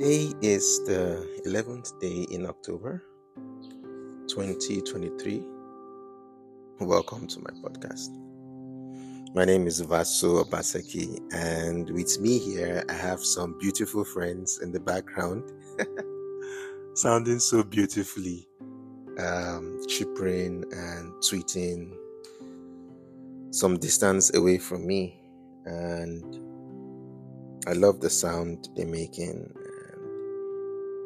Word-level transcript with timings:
Today 0.00 0.32
is 0.40 0.82
the 0.86 1.28
11th 1.44 2.00
day 2.00 2.26
in 2.34 2.46
October 2.46 3.04
2023. 4.28 5.44
Welcome 6.80 7.26
to 7.26 7.40
my 7.40 7.50
podcast. 7.60 8.08
My 9.34 9.44
name 9.44 9.66
is 9.66 9.80
Vaso 9.80 10.42
Obaseki, 10.42 11.20
and 11.34 11.90
with 11.90 12.18
me 12.18 12.38
here, 12.38 12.82
I 12.88 12.94
have 12.94 13.22
some 13.22 13.58
beautiful 13.58 14.02
friends 14.02 14.60
in 14.62 14.72
the 14.72 14.80
background, 14.80 15.52
sounding 16.94 17.38
so 17.38 17.62
beautifully, 17.62 18.48
um, 19.18 19.82
and 20.72 21.12
tweeting 21.20 21.94
some 23.50 23.78
distance 23.78 24.34
away 24.34 24.56
from 24.56 24.86
me. 24.86 25.20
And 25.66 26.24
I 27.66 27.74
love 27.74 28.00
the 28.00 28.08
sound 28.08 28.70
they're 28.74 28.86
making 28.86 29.52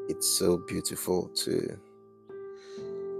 it's 0.08 0.28
so 0.28 0.58
beautiful 0.58 1.28
to 1.28 1.78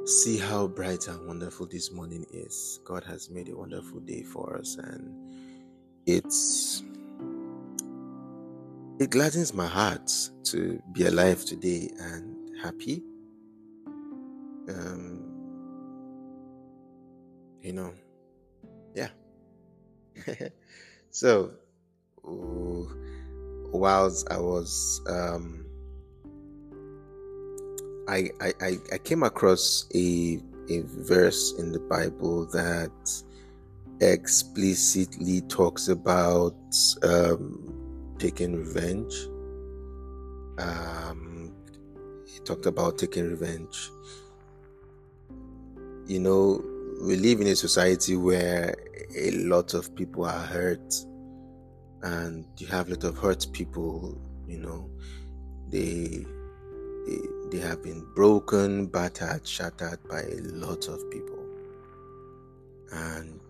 see 0.05 0.37
how 0.37 0.67
bright 0.67 1.09
and 1.09 1.27
wonderful 1.27 1.67
this 1.67 1.91
morning 1.91 2.27
is. 2.31 2.81
God 2.85 3.05
has 3.05 3.31
made 3.31 3.49
a 3.49 3.57
wonderful 3.57 4.01
day 4.01 4.23
for 4.23 4.59
us, 4.59 4.77
and 4.77 5.15
it's 6.07 6.83
it 9.01 9.11
gladdens 9.11 9.55
my 9.55 9.67
heart 9.67 10.11
to 10.45 10.81
be 10.93 11.07
alive 11.07 11.45
today 11.45 11.91
and 11.99 12.37
happy. 12.63 13.03
Um, 14.69 15.23
you 17.63 17.73
know, 17.73 17.95
yeah. 18.95 19.09
so, 21.11 21.53
whilst 23.73 24.31
I 24.31 24.39
was 24.39 25.01
um 25.09 25.64
I, 28.09 28.31
I, 28.41 28.79
I 28.93 28.99
came 28.99 29.23
across 29.23 29.87
a, 29.95 30.39
a 30.69 30.83
verse 30.85 31.55
in 31.59 31.73
the 31.73 31.81
Bible 31.81 32.47
that 32.47 33.23
explicitly 34.01 35.41
talks 35.43 35.89
about 35.89 36.57
um, 37.03 38.15
taking 38.19 38.57
revenge. 38.57 39.15
Um, 40.59 41.53
he 42.27 42.41
talked 42.41 42.67
about 42.67 42.99
taking 42.99 43.31
revenge. 43.31 43.91
You 46.07 46.21
know, 46.21 46.65
we 47.03 47.17
live 47.17 47.41
in 47.41 47.47
a 47.47 47.57
society 47.57 48.17
where 48.17 48.75
a 49.17 49.31
lot 49.33 49.75
of 49.75 49.95
people 49.95 50.25
are 50.25 50.47
hurt, 50.47 50.95
and 52.03 52.45
you 52.59 52.67
have 52.67 52.89
a 52.89 52.91
lot 52.91 53.05
of 53.05 53.17
hurt 53.17 53.47
people. 53.53 54.21
You 54.47 54.59
know, 54.59 54.91
they 55.71 56.27
they, 57.07 57.19
they 57.55 57.61
have 57.61 57.85
been 57.85 58.05
broken, 58.17 58.87
battered, 58.87 59.47
shattered 59.47 60.01
by 60.09 60.23
a 60.23 60.41
lot 60.43 60.89
of 60.89 61.09
people. 61.09 61.39
And 62.91 63.41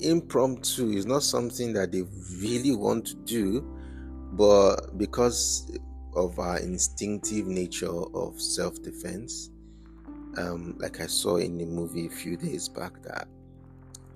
impromptu 0.00 0.88
is 0.88 1.04
not 1.04 1.22
something 1.22 1.74
that 1.74 1.92
they 1.92 2.04
really 2.40 2.74
want 2.74 3.06
to 3.08 3.14
do, 3.16 3.60
but 4.32 4.96
because 4.96 5.76
of 6.16 6.38
our 6.38 6.58
instinctive 6.58 7.46
nature 7.46 7.92
of 8.14 8.40
self 8.40 8.80
defense, 8.80 9.50
um, 10.38 10.74
like 10.78 11.02
I 11.02 11.06
saw 11.06 11.36
in 11.36 11.58
the 11.58 11.66
movie 11.66 12.06
a 12.06 12.10
few 12.10 12.38
days 12.38 12.66
back, 12.66 13.02
that 13.02 13.28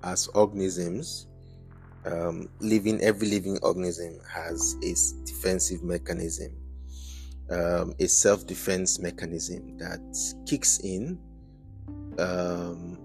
as 0.03 0.25
organisms, 0.29 1.27
um, 2.07 2.49
living 2.61 2.99
every 3.01 3.27
living 3.27 3.59
organism 3.61 4.19
has 4.27 4.75
a 4.81 5.23
defensive 5.23 5.83
mechanism 5.83 6.64
um, 7.49 7.93
a 7.99 8.07
self 8.07 8.45
defense 8.47 8.99
mechanism 8.99 9.77
that 9.77 10.01
kicks 10.47 10.79
in 10.79 11.19
um, 12.17 12.97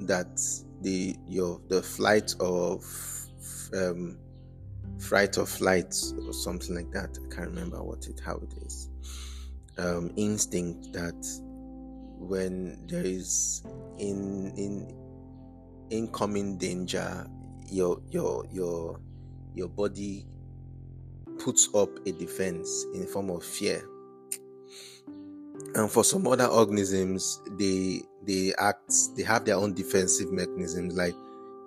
that 0.00 0.40
the 0.82 1.16
your 1.26 1.60
the 1.68 1.82
flight 1.82 2.34
of 2.40 2.84
um, 3.74 4.18
fright 4.98 5.38
or 5.38 5.46
flight 5.46 5.94
or 6.26 6.32
something 6.32 6.74
like 6.74 6.90
that. 6.92 7.18
I 7.24 7.34
can't 7.34 7.48
remember 7.48 7.82
what 7.82 8.06
it 8.06 8.20
how 8.24 8.36
it 8.36 8.54
is. 8.64 8.90
Um, 9.76 10.12
instinct 10.16 10.92
that 10.92 11.26
when 12.18 12.86
there 12.86 13.04
is 13.04 13.62
in 13.98 14.52
in 14.56 14.94
incoming 15.90 16.58
danger, 16.58 17.26
your 17.66 18.00
your 18.10 18.44
your 18.52 19.00
your 19.54 19.68
body 19.68 20.26
puts 21.44 21.68
up 21.74 21.90
a 22.06 22.12
defense 22.12 22.86
in 22.94 23.06
form 23.06 23.28
of 23.28 23.44
fear. 23.44 23.86
And 25.74 25.90
for 25.90 26.02
some 26.02 26.26
other 26.26 26.46
organisms, 26.46 27.40
they 27.58 28.02
they 28.26 28.54
act 28.58 28.92
they 29.16 29.22
have 29.24 29.44
their 29.44 29.56
own 29.56 29.74
defensive 29.74 30.32
mechanisms. 30.32 30.96
Like 30.96 31.14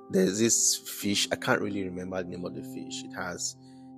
there's 0.09 0.39
this 0.39 0.77
fish, 0.77 1.27
I 1.31 1.35
can't 1.35 1.61
really 1.61 1.83
remember 1.83 2.23
the 2.23 2.29
name 2.29 2.45
of 2.45 2.55
the 2.55 2.63
fish. 2.63 3.03
It 3.03 3.13
has 3.13 3.55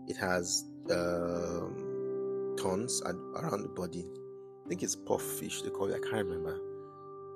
it 0.08 0.18
has 0.18 0.66
um, 0.92 2.56
thorns 2.60 3.02
around 3.04 3.62
the 3.62 3.70
body. 3.70 4.06
I 4.66 4.70
think 4.70 4.84
it's 4.84 4.96
puff 4.96 5.22
fish 5.22 5.62
they 5.62 5.70
call 5.70 5.88
it. 5.88 5.96
I 5.96 6.10
can't 6.10 6.26
remember. 6.28 6.60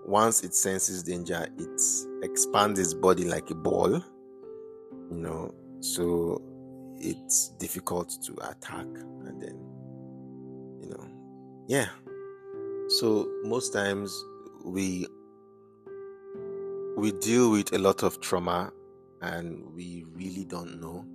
Once 0.05 0.43
it 0.43 0.53
senses 0.53 1.01
danger, 1.03 1.47
it 1.57 1.81
expands 2.23 2.77
its 2.77 2.93
body 2.93 3.23
like 3.23 3.49
a 3.51 3.55
ball. 3.55 4.03
You 5.11 5.17
know, 5.17 5.53
so 5.79 6.41
it's 7.03 7.49
difficult 7.59 8.09
to 8.23 8.33
attack 8.49 8.85
and 9.25 9.41
then 9.41 9.59
you 10.81 10.89
know 10.89 11.07
yeah. 11.67 11.87
So 12.89 13.29
most 13.43 13.73
times 13.73 14.13
we 14.63 15.07
we 16.97 17.11
deal 17.13 17.51
with 17.51 17.73
a 17.73 17.77
lot 17.79 18.03
of 18.03 18.19
trauma 18.21 18.71
and 19.21 19.63
we 19.73 20.05
really 20.13 20.45
don't 20.45 20.79
know. 20.79 21.05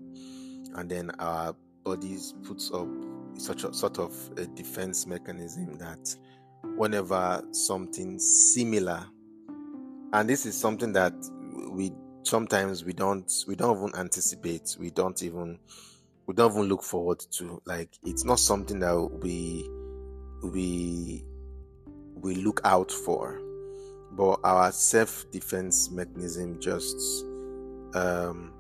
And 0.75 0.91
then 0.91 1.11
our 1.19 1.55
bodies 1.85 2.35
puts 2.43 2.71
up 2.73 2.89
such 3.37 3.65
a 3.65 3.73
sort 3.73 3.99
of 3.99 4.15
a 4.37 4.47
defense 4.47 5.07
mechanism 5.07 5.79
that 5.79 6.15
whenever 6.77 7.43
something 7.53 8.19
similar 8.19 9.07
and 10.13 10.29
this 10.29 10.47
is 10.47 10.59
something 10.59 10.93
that 10.93 11.13
we 11.71 11.93
sometimes 12.29 12.85
we 12.85 12.93
don't 12.93 13.33
we 13.47 13.57
don't 13.57 13.77
even 13.79 13.99
anticipate 13.99 14.77
we 14.79 14.91
don't 14.91 15.23
even 15.23 15.59
we 16.27 16.35
don't 16.35 16.53
even 16.53 16.69
look 16.69 16.83
forward 16.83 17.21
to. 17.33 17.61
Like 17.65 17.89
it's 18.05 18.25
not 18.25 18.39
something 18.39 18.79
that 18.81 18.97
we 19.23 19.69
we 20.43 21.25
we 22.21 22.35
look 22.37 22.61
out 22.65 22.93
for. 22.93 23.41
But 24.13 24.41
our 24.45 24.71
self-defense 24.71 25.91
mechanism 25.91 26.61
just 26.61 26.97
um 27.95 28.53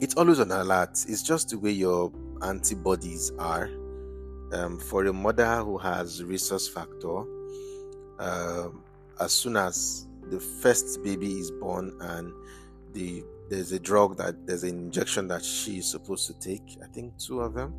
it's 0.00 0.14
always 0.14 0.40
on 0.40 0.50
alert. 0.50 1.04
It's 1.08 1.22
just 1.22 1.50
the 1.50 1.58
way 1.58 1.70
your 1.70 2.10
antibodies 2.42 3.30
are. 3.38 3.70
Um, 4.52 4.78
for 4.78 5.06
a 5.06 5.12
mother 5.14 5.56
who 5.56 5.78
has 5.78 6.22
rhesus 6.22 6.68
factor 6.68 7.24
um, 8.18 8.82
as 9.18 9.32
soon 9.32 9.56
as 9.56 10.06
the 10.30 10.40
first 10.40 11.02
baby 11.02 11.32
is 11.32 11.50
born 11.50 11.96
and 12.00 12.32
the 12.92 13.24
there's 13.50 13.72
a 13.72 13.78
drug 13.78 14.16
that 14.16 14.46
there's 14.46 14.62
an 14.62 14.70
injection 14.70 15.28
that 15.28 15.44
she 15.44 15.78
is 15.78 15.90
supposed 15.90 16.26
to 16.26 16.34
take 16.40 16.78
i 16.82 16.86
think 16.88 17.16
two 17.18 17.40
of 17.40 17.54
them. 17.54 17.74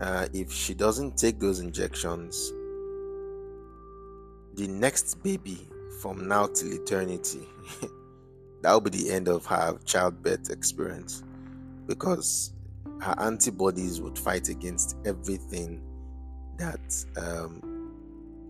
Uh, 0.00 0.26
if 0.32 0.50
she 0.50 0.72
doesn't 0.72 1.16
take 1.18 1.38
those 1.38 1.60
injections 1.60 2.50
the 4.54 4.66
next 4.68 5.22
baby 5.22 5.68
from 6.00 6.26
now 6.26 6.46
till 6.46 6.72
eternity 6.72 7.46
that 8.62 8.72
will 8.72 8.80
be 8.80 8.90
the 8.90 9.10
end 9.10 9.28
of 9.28 9.44
her 9.44 9.78
childbirth 9.84 10.50
experience 10.50 11.22
because 11.86 12.52
her 13.00 13.14
antibodies 13.18 14.00
would 14.00 14.18
fight 14.18 14.48
against 14.48 14.96
everything 15.04 15.82
that 16.56 17.04
um, 17.16 17.71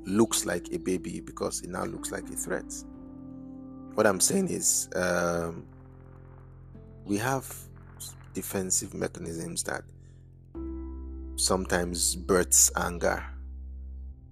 looks 0.05 0.45
like 0.45 0.69
a 0.73 0.79
baby 0.79 1.21
because 1.21 1.61
it 1.63 1.71
now 1.71 1.85
looks 1.85 2.11
like 2.11 2.29
a 2.29 2.37
threat 2.37 2.73
what 3.95 4.07
I'm 4.07 4.21
saying 4.21 4.49
is, 4.49 4.89
um, 4.97 5.67
we 7.05 7.19
have 7.19 7.53
defensive 8.33 8.95
mechanisms 8.95 9.63
that 9.65 9.83
sometimes 11.37 12.17
births 12.17 12.71
anger. 12.77 13.23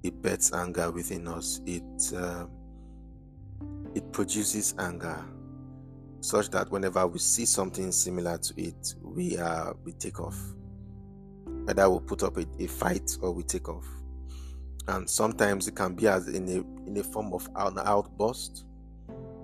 It 0.03 0.23
births 0.23 0.53
anger 0.53 0.91
within 0.91 1.29
us. 1.29 1.61
It 1.67 2.15
uh, 2.17 2.47
it 3.95 4.11
produces 4.13 4.75
anger, 4.79 5.23
such 6.21 6.51
that 6.51 6.71
whenever 6.71 7.07
we 7.07 7.19
see 7.19 7.45
something 7.45 7.93
similar 7.93 8.39
to 8.39 8.63
it, 8.63 8.95
we 9.03 9.37
uh, 9.37 9.75
we 9.85 9.93
take 9.93 10.21
off. 10.21 10.39
Either 11.69 11.91
we 11.91 12.01
put 12.01 12.23
up 12.23 12.39
a, 12.39 12.47
a 12.59 12.67
fight 12.67 13.11
or 13.21 13.33
we 13.33 13.43
take 13.43 13.69
off. 13.69 13.87
And 14.91 15.09
sometimes 15.09 15.69
it 15.69 15.77
can 15.77 15.95
be 15.95 16.09
as 16.09 16.27
in 16.27 16.49
a 16.49 16.89
in 16.89 16.97
a 16.97 17.03
form 17.05 17.33
of 17.33 17.49
an 17.55 17.79
outburst. 17.79 18.65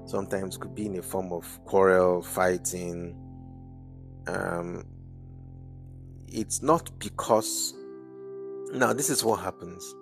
Sometimes 0.04 0.56
could 0.56 0.74
be 0.74 0.86
in 0.86 0.98
a 0.98 1.02
form 1.02 1.32
of 1.32 1.46
quarrel, 1.64 2.20
fighting. 2.20 3.16
Um, 4.26 4.84
it's 6.26 6.62
not 6.62 6.90
because 6.98 7.74
now 8.72 8.92
this 8.92 9.08
is 9.08 9.22
what 9.22 9.36
happens. 9.36 9.94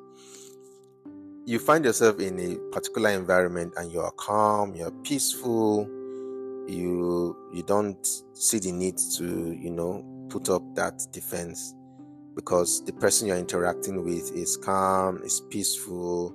You 1.45 1.59
find 1.59 1.85
yourself 1.85 2.21
in 2.21 2.41
a 2.41 2.57
particular 2.73 3.11
environment 3.11 3.75
and 3.77 3.93
you're 3.93 4.11
calm 4.13 4.75
you're 4.75 4.91
peaceful 5.03 5.87
you 6.67 7.37
you 7.53 7.63
don't 7.65 8.07
see 8.33 8.59
the 8.59 8.73
need 8.73 8.97
to 9.19 9.53
you 9.53 9.71
know 9.71 10.03
put 10.31 10.49
up 10.49 10.63
that 10.75 11.07
defense 11.13 11.75
because 12.35 12.85
the 12.85 12.93
person 12.93 13.29
you're 13.29 13.37
interacting 13.37 14.05
with 14.05 14.33
is 14.33 14.57
calm 14.57 15.23
is 15.23 15.41
peaceful 15.51 16.35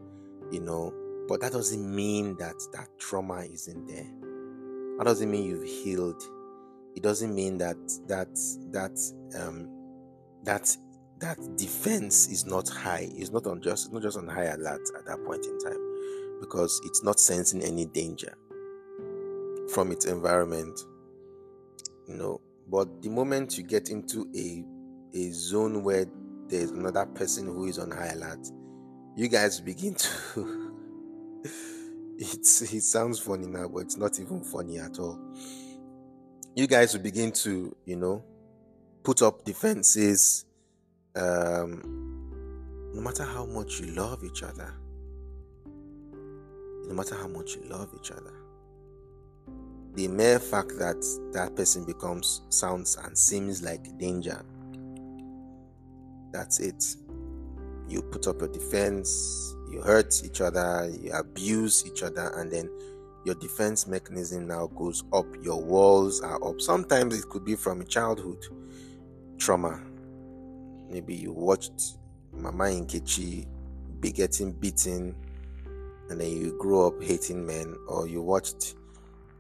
you 0.51 0.61
know 0.61 0.93
but 1.29 1.41
that 1.41 1.51
doesn't 1.51 1.95
mean 1.95 2.35
that 2.37 2.55
that 2.73 2.89
trauma 2.97 3.41
isn't 3.41 3.87
there. 3.87 4.07
That 4.97 5.03
doesn't 5.05 5.29
mean 5.29 5.45
you've 5.45 5.63
healed. 5.63 6.21
It 6.95 7.03
doesn't 7.03 7.33
mean 7.33 7.59
that 7.59 7.77
that 8.07 8.35
that 8.71 8.99
um 9.39 9.69
that 10.43 10.75
that 11.19 11.37
defense 11.55 12.27
is 12.29 12.47
not 12.47 12.67
high. 12.67 13.07
It's 13.11 13.29
not 13.29 13.45
on 13.45 13.61
just 13.61 13.93
not 13.93 14.01
just 14.01 14.17
on 14.17 14.27
high 14.27 14.45
alert 14.45 14.81
at 14.97 15.05
that 15.05 15.23
point 15.23 15.45
in 15.45 15.59
time 15.59 16.39
because 16.41 16.81
it's 16.85 17.03
not 17.03 17.19
sensing 17.19 17.61
any 17.61 17.85
danger 17.85 18.35
from 19.71 19.91
its 19.91 20.05
environment 20.05 20.79
you 22.07 22.15
know. 22.15 22.41
But 22.67 23.03
the 23.03 23.09
moment 23.09 23.55
you 23.55 23.63
get 23.63 23.91
into 23.91 24.27
a 24.35 24.63
a 25.13 25.31
zone 25.31 25.83
where 25.83 26.06
there's 26.47 26.71
another 26.71 27.06
person 27.06 27.45
who 27.45 27.65
is 27.65 27.77
on 27.79 27.91
high 27.91 28.07
alert. 28.07 28.47
You 29.15 29.27
guys 29.27 29.59
begin 29.59 29.95
to 29.95 30.73
it's 32.17 32.61
it 32.73 32.81
sounds 32.81 33.19
funny 33.19 33.47
now 33.47 33.67
but 33.67 33.79
it's 33.79 33.97
not 33.97 34.19
even 34.19 34.41
funny 34.44 34.79
at 34.79 35.00
all. 35.00 35.19
You 36.56 36.67
guys 36.67 36.94
will 36.94 37.01
begin 37.01 37.31
to 37.33 37.75
you 37.85 37.95
know 37.95 38.23
put 39.03 39.21
up 39.21 39.45
defenses 39.45 40.45
um 41.15 41.81
no 42.94 43.01
matter 43.01 43.23
how 43.23 43.45
much 43.45 43.79
you 43.79 43.88
love 43.88 44.23
each 44.23 44.44
other. 44.44 44.73
No 46.88 46.95
matter 46.95 47.15
how 47.15 47.27
much 47.27 47.56
you 47.56 47.69
love 47.69 47.89
each 48.00 48.11
other. 48.11 48.33
The 49.94 50.07
mere 50.07 50.39
fact 50.39 50.69
that 50.79 51.03
that 51.33 51.56
person 51.56 51.85
becomes 51.85 52.41
sounds 52.50 52.97
and 53.03 53.17
seems 53.17 53.61
like 53.61 53.97
danger 53.97 54.44
that's 56.31 56.59
it. 56.59 56.95
You 57.87 58.01
put 58.01 58.27
up 58.27 58.39
your 58.39 58.51
defense 58.51 59.55
you 59.71 59.81
hurt 59.81 60.23
each 60.25 60.41
other 60.41 60.91
you 60.99 61.11
abuse 61.11 61.85
each 61.85 62.01
other 62.01 62.31
and 62.37 62.51
then 62.51 62.69
your 63.25 63.35
defense 63.35 63.85
mechanism 63.85 64.47
now 64.47 64.67
goes 64.67 65.03
up. 65.11 65.25
Your 65.43 65.61
walls 65.61 66.21
are 66.21 66.43
up. 66.43 66.61
Sometimes 66.61 67.19
it 67.19 67.27
could 67.29 67.43
be 67.43 67.55
from 67.55 67.85
childhood 67.85 68.45
trauma. 69.37 69.81
Maybe 70.89 71.15
you 71.15 71.33
watched 71.33 71.97
mama 72.31 72.65
nkechi 72.65 73.45
be 73.99 74.11
getting 74.11 74.53
beaten 74.53 75.15
and 76.09 76.21
then 76.21 76.31
you 76.31 76.57
grow 76.57 76.87
up 76.87 77.03
hating 77.03 77.45
men 77.45 77.75
or 77.87 78.07
you 78.07 78.21
watched 78.21 78.75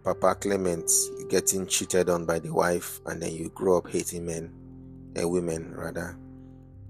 Papa 0.03 0.35
Clement 0.35 0.89
getting 1.29 1.67
cheated 1.67 2.09
on 2.09 2.25
by 2.25 2.39
the 2.39 2.53
wife, 2.53 3.01
and 3.05 3.21
then 3.21 3.33
you 3.33 3.49
grow 3.49 3.77
up 3.77 3.89
hating 3.89 4.25
men 4.25 4.51
and 5.15 5.29
women 5.29 5.75
rather, 5.75 6.17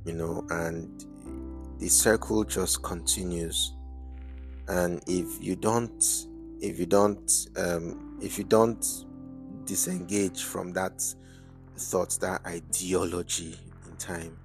you 0.05 0.13
know, 0.13 0.45
and 0.49 1.05
the 1.79 1.87
circle 1.87 2.43
just 2.43 2.83
continues. 2.83 3.73
And 4.67 5.01
if 5.07 5.41
you 5.41 5.55
don't, 5.55 6.03
if 6.61 6.79
you 6.79 6.85
don't, 6.85 7.31
um, 7.57 8.19
if 8.21 8.37
you 8.37 8.43
don't 8.43 8.85
disengage 9.65 10.43
from 10.43 10.73
that 10.73 11.01
thought, 11.77 12.17
that 12.21 12.45
ideology 12.45 13.55
in 13.87 13.95
time, 13.97 14.37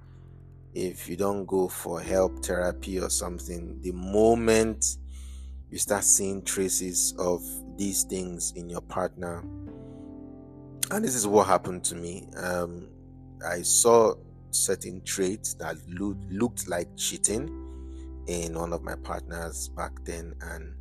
if 0.74 1.08
you 1.08 1.16
don't 1.16 1.44
go 1.46 1.68
for 1.68 2.00
help 2.00 2.44
therapy 2.44 3.00
or 3.00 3.10
something, 3.10 3.80
the 3.80 3.92
moment 3.92 4.96
you 5.70 5.78
start 5.78 6.04
seeing 6.04 6.42
traces 6.42 7.14
of 7.18 7.42
these 7.76 8.04
things 8.04 8.52
in 8.56 8.70
your 8.70 8.80
partner. 8.82 9.44
And 10.90 11.04
this 11.04 11.14
is 11.14 11.26
what 11.26 11.46
happened 11.46 11.82
to 11.84 11.96
me. 11.96 12.28
Um, 12.36 12.88
I 13.44 13.62
saw 13.62 14.14
certain 14.54 15.02
traits 15.04 15.54
that 15.54 15.76
lo- 15.88 16.16
looked 16.30 16.68
like 16.68 16.88
cheating 16.96 17.48
in 18.26 18.58
one 18.58 18.72
of 18.72 18.82
my 18.82 18.94
partners 18.96 19.68
back 19.70 19.92
then, 20.04 20.34
and 20.40 20.74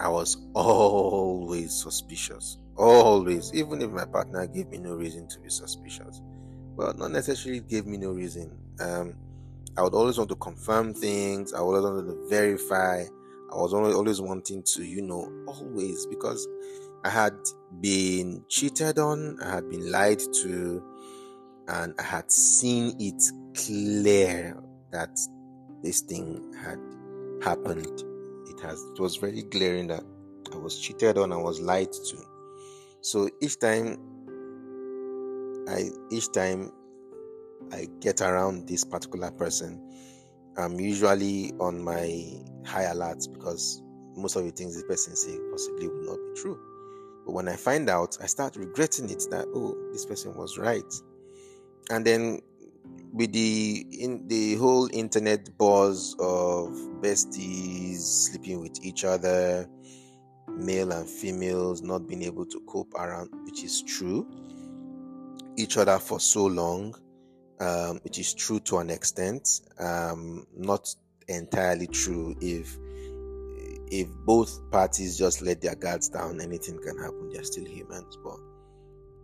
I 0.00 0.08
was 0.08 0.36
always 0.54 1.72
suspicious. 1.72 2.58
Always, 2.76 3.54
even 3.54 3.80
if 3.80 3.90
my 3.90 4.04
partner 4.04 4.46
gave 4.46 4.68
me 4.68 4.78
no 4.78 4.94
reason 4.94 5.28
to 5.28 5.40
be 5.40 5.48
suspicious. 5.48 6.20
Well, 6.76 6.92
not 6.94 7.12
necessarily 7.12 7.60
gave 7.60 7.86
me 7.86 7.96
no 7.96 8.10
reason. 8.10 8.58
Um, 8.80 9.14
I 9.78 9.82
would 9.82 9.94
always 9.94 10.18
want 10.18 10.28
to 10.30 10.36
confirm 10.36 10.92
things. 10.92 11.54
I 11.54 11.58
always 11.58 11.82
want 11.82 12.06
to 12.06 12.28
verify. 12.28 13.04
I 13.50 13.54
was 13.54 13.72
always 13.72 14.20
wanting 14.20 14.62
to, 14.62 14.84
you 14.84 15.02
know, 15.02 15.32
always 15.46 16.04
because 16.06 16.46
I 17.04 17.10
had 17.10 17.34
been 17.80 18.44
cheated 18.48 18.98
on, 18.98 19.40
I 19.40 19.54
had 19.54 19.70
been 19.70 19.90
lied 19.90 20.18
to, 20.18 20.82
and 21.68 21.94
I 21.98 22.02
had 22.02 22.30
seen 22.30 22.94
it 22.98 23.22
clear 23.54 24.56
that 24.92 25.18
this 25.82 26.00
thing 26.00 26.54
had 26.62 26.78
happened. 27.42 28.02
It 28.48 28.60
has 28.62 28.80
it 28.94 29.00
was 29.00 29.16
very 29.16 29.42
glaring 29.42 29.88
that 29.88 30.04
I 30.52 30.56
was 30.56 30.78
cheated 30.78 31.18
on, 31.18 31.32
I 31.32 31.36
was 31.36 31.60
lied 31.60 31.92
to. 31.92 32.16
So 33.00 33.28
each 33.40 33.58
time 33.58 33.98
I 35.68 35.90
each 36.10 36.32
time 36.32 36.72
I 37.72 37.88
get 38.00 38.20
around 38.20 38.68
this 38.68 38.84
particular 38.84 39.30
person, 39.32 39.80
I'm 40.56 40.78
usually 40.78 41.52
on 41.58 41.82
my 41.82 42.40
high 42.64 42.84
alert 42.84 43.26
because 43.32 43.82
most 44.16 44.36
of 44.36 44.44
the 44.44 44.50
things 44.50 44.74
this 44.74 44.84
person 44.84 45.16
say 45.16 45.38
possibly 45.50 45.88
will 45.88 46.04
not 46.04 46.16
be 46.16 46.40
true. 46.40 46.58
But 47.26 47.32
when 47.32 47.48
I 47.48 47.56
find 47.56 47.90
out, 47.90 48.16
I 48.22 48.26
start 48.26 48.56
regretting 48.56 49.10
it 49.10 49.26
that 49.30 49.46
oh, 49.54 49.76
this 49.92 50.06
person 50.06 50.34
was 50.36 50.58
right. 50.58 50.84
And 51.90 52.04
then 52.04 52.40
with 53.12 53.32
the 53.32 53.86
in 53.92 54.28
the 54.28 54.56
whole 54.56 54.88
internet 54.92 55.56
buzz 55.56 56.14
of 56.18 56.68
besties 57.00 58.00
sleeping 58.00 58.60
with 58.60 58.84
each 58.84 59.04
other, 59.04 59.66
male 60.48 60.92
and 60.92 61.08
females 61.08 61.82
not 61.82 62.06
being 62.06 62.22
able 62.22 62.44
to 62.46 62.60
cope 62.68 62.92
around, 62.94 63.30
which 63.44 63.62
is 63.62 63.82
true, 63.82 64.26
each 65.56 65.76
other 65.76 65.98
for 65.98 66.20
so 66.20 66.46
long, 66.46 66.94
um, 67.60 68.00
which 68.02 68.18
is 68.18 68.34
true 68.34 68.60
to 68.60 68.78
an 68.78 68.90
extent, 68.90 69.60
um, 69.78 70.46
not 70.56 70.94
entirely 71.28 71.86
true. 71.86 72.34
If 72.40 72.76
if 73.88 74.08
both 74.24 74.70
parties 74.70 75.16
just 75.16 75.42
let 75.42 75.60
their 75.60 75.76
guards 75.76 76.08
down, 76.08 76.40
anything 76.40 76.78
can 76.82 76.98
happen. 76.98 77.30
They're 77.32 77.44
still 77.44 77.64
humans, 77.64 78.18
but 78.22 78.36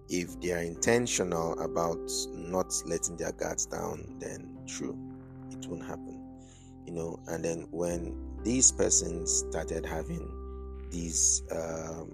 if 0.08 0.40
they 0.40 0.52
are 0.52 0.62
intentional 0.62 1.58
about 1.60 2.10
not 2.34 2.72
letting 2.86 3.16
their 3.16 3.32
guards 3.32 3.66
down, 3.66 4.04
then 4.18 4.56
true, 4.66 4.98
it 5.50 5.66
won't 5.66 5.84
happen. 5.84 6.18
You 6.86 6.92
know, 6.92 7.20
and 7.28 7.44
then 7.44 7.66
when 7.70 8.16
these 8.42 8.72
persons 8.72 9.44
started 9.48 9.86
having 9.86 10.28
these 10.90 11.42
um, 11.52 12.12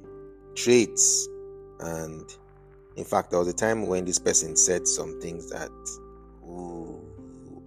traits, 0.55 1.29
and 1.81 2.25
in 2.97 3.05
fact, 3.05 3.31
there 3.31 3.39
was 3.39 3.49
a 3.49 3.53
time 3.53 3.87
when 3.87 4.05
this 4.05 4.19
person 4.19 4.57
said 4.57 4.87
some 4.87 5.21
things 5.21 5.51
that 5.51 5.71
ooh, 6.45 7.01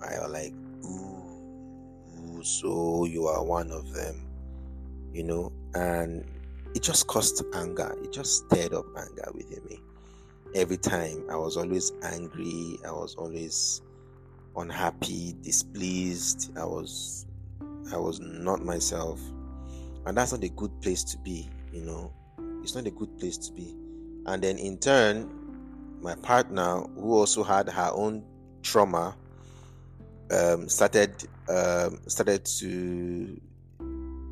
I 0.01 0.19
was 0.19 0.31
like, 0.31 0.53
ooh, 0.85 2.43
so 2.43 3.05
you 3.05 3.27
are 3.27 3.43
one 3.43 3.71
of 3.71 3.93
them, 3.93 4.27
you 5.13 5.23
know, 5.23 5.51
and 5.73 6.25
it 6.75 6.83
just 6.83 7.07
caused 7.07 7.43
anger. 7.53 7.95
It 8.03 8.13
just 8.13 8.45
stirred 8.45 8.73
up 8.73 8.85
anger 8.97 9.29
within 9.33 9.63
me. 9.65 9.81
Every 10.53 10.77
time 10.77 11.23
I 11.29 11.37
was 11.37 11.55
always 11.55 11.93
angry, 12.03 12.77
I 12.85 12.91
was 12.91 13.15
always 13.15 13.81
unhappy, 14.55 15.35
displeased. 15.41 16.51
I 16.57 16.65
was, 16.65 17.25
I 17.93 17.97
was 17.97 18.19
not 18.19 18.63
myself, 18.63 19.19
and 20.05 20.17
that's 20.17 20.33
not 20.33 20.43
a 20.43 20.49
good 20.49 20.81
place 20.81 21.03
to 21.05 21.17
be. 21.19 21.49
You 21.71 21.81
know, 21.81 22.13
it's 22.63 22.75
not 22.75 22.85
a 22.85 22.91
good 22.91 23.17
place 23.17 23.37
to 23.37 23.53
be. 23.53 23.75
And 24.25 24.43
then 24.43 24.57
in 24.57 24.77
turn, 24.77 25.29
my 26.01 26.15
partner, 26.15 26.81
who 26.95 27.13
also 27.13 27.43
had 27.43 27.69
her 27.69 27.91
own 27.93 28.25
trauma 28.61 29.15
um, 30.31 30.69
started 30.69 31.13
um, 31.49 31.99
started 32.07 32.45
to 32.45 33.39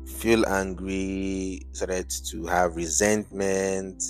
feel 0.06 0.46
angry, 0.46 1.66
started 1.72 2.10
to 2.30 2.46
have 2.46 2.76
resentment 2.76 4.02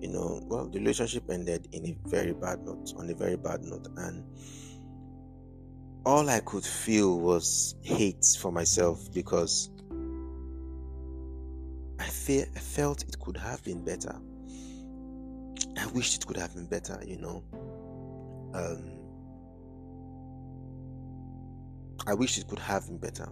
you 0.00 0.08
know, 0.08 0.40
well, 0.44 0.66
the 0.66 0.78
relationship 0.78 1.24
ended 1.30 1.68
in 1.72 1.86
a 1.86 1.96
very 2.08 2.32
bad 2.32 2.64
note, 2.64 2.92
on 2.96 3.10
a 3.10 3.14
very 3.14 3.36
bad 3.36 3.62
note, 3.62 3.88
and 3.96 4.24
all 6.06 6.28
I 6.28 6.40
could 6.40 6.64
feel 6.64 7.18
was 7.18 7.74
hate 7.82 8.24
for 8.40 8.52
myself 8.52 9.12
because 9.12 9.70
I, 11.98 12.04
fear 12.04 12.46
I 12.54 12.58
felt 12.60 13.02
it 13.02 13.18
could 13.18 13.36
have 13.36 13.62
been 13.64 13.84
better. 13.84 14.14
I 15.76 15.86
wished 15.88 16.22
it 16.22 16.26
could 16.26 16.36
have 16.36 16.54
been 16.54 16.66
better, 16.66 17.02
you 17.04 17.18
know. 17.18 17.44
Um, 18.54 18.98
I 22.06 22.14
wish 22.14 22.38
it 22.38 22.46
could 22.46 22.58
have 22.60 22.86
been 22.86 22.98
better. 22.98 23.28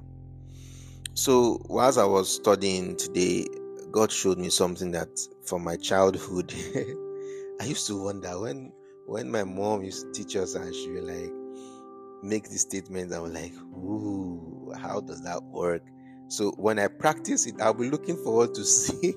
So, 1.14 1.64
whilst 1.64 1.99
I 1.99 2.04
was 2.04 2.35
studying 2.35 2.96
today, 2.96 3.46
God 3.90 4.12
showed 4.12 4.38
me 4.38 4.50
something 4.50 4.90
that 4.93 5.09
from 5.47 5.64
my 5.64 5.76
childhood, 5.76 6.52
I 7.61 7.64
used 7.64 7.87
to 7.88 8.02
wonder 8.02 8.38
when 8.40 8.73
when 9.07 9.31
my 9.31 9.45
mom 9.45 9.85
used 9.85 10.07
to 10.07 10.12
teach 10.12 10.37
us 10.37 10.55
and 10.55 10.75
she 10.75 10.90
would 10.90 11.05
like 11.05 11.33
make 12.23 12.49
these 12.49 12.62
statements, 12.62 13.14
I 13.14 13.21
was 13.21 13.33
like, 13.33 13.52
ooh, 13.55 14.73
how 14.76 15.00
does 15.00 15.23
that 15.23 15.43
work? 15.45 15.83
So 16.28 16.50
when 16.52 16.78
I 16.78 16.88
practice 16.88 17.47
it, 17.47 17.55
I'll 17.61 17.75
be 17.75 17.90
looking 17.90 18.16
forward 18.16 18.55
to 18.55 18.64
see. 18.64 19.14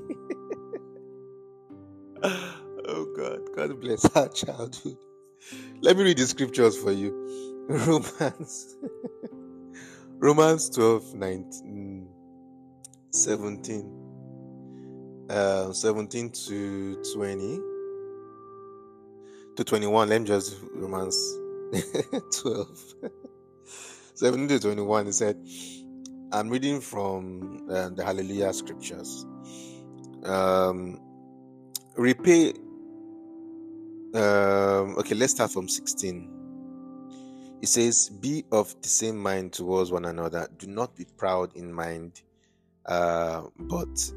oh 2.23 3.13
God, 3.17 3.39
God 3.55 3.81
bless 3.81 4.05
our 4.15 4.29
childhood. 4.29 4.97
Let 5.81 5.97
me 5.97 6.03
read 6.03 6.17
the 6.17 6.27
scriptures 6.27 6.77
for 6.77 6.91
you. 6.91 7.65
Romans 7.69 8.75
Romans 10.19 10.69
12 10.71 11.15
19 11.15 12.09
17 13.13 13.98
uh, 15.29 15.71
17 15.71 16.31
to 16.31 17.03
20 17.13 17.59
to 19.55 19.63
21 19.63 20.09
let 20.09 20.21
me 20.21 20.27
just 20.27 20.57
Romans 20.73 21.15
12 22.41 22.95
17 24.15 24.47
to 24.47 24.59
21 24.59 25.05
he 25.05 25.11
said 25.11 25.37
I'm 26.31 26.49
reading 26.49 26.79
from 26.79 27.67
uh, 27.71 27.89
the 27.89 28.05
Hallelujah 28.05 28.53
scriptures. 28.53 29.25
Um 30.23 30.99
repay 31.95 32.53
um 34.13 34.97
okay 34.97 35.15
let's 35.15 35.33
start 35.33 35.51
from 35.51 35.67
16 35.67 36.39
it 37.61 37.67
says, 37.67 38.09
Be 38.09 38.45
of 38.51 38.73
the 38.81 38.87
same 38.87 39.17
mind 39.17 39.53
towards 39.53 39.91
one 39.91 40.05
another. 40.05 40.47
Do 40.57 40.67
not 40.67 40.95
be 40.95 41.05
proud 41.17 41.55
in 41.55 41.73
mind, 41.73 42.21
uh, 42.85 43.43
but 43.57 44.13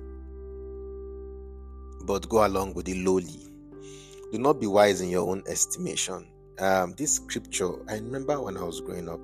but 2.07 2.29
go 2.29 2.47
along 2.47 2.75
with 2.75 2.87
the 2.87 3.03
lowly. 3.03 3.53
Do 4.33 4.39
not 4.39 4.61
be 4.61 4.67
wise 4.67 5.01
in 5.01 5.09
your 5.09 5.29
own 5.29 5.43
estimation. 5.47 6.27
Um, 6.59 6.95
this 6.97 7.15
scripture, 7.17 7.71
I 7.89 7.95
remember 7.95 8.41
when 8.41 8.57
I 8.57 8.63
was 8.63 8.81
growing 8.81 9.09
up, 9.09 9.21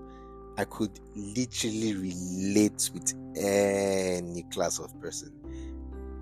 I 0.56 0.64
could 0.64 0.98
literally 1.14 1.94
relate 1.94 2.90
with 2.92 3.14
any 3.36 4.42
class 4.50 4.78
of 4.80 4.98
person 5.00 5.32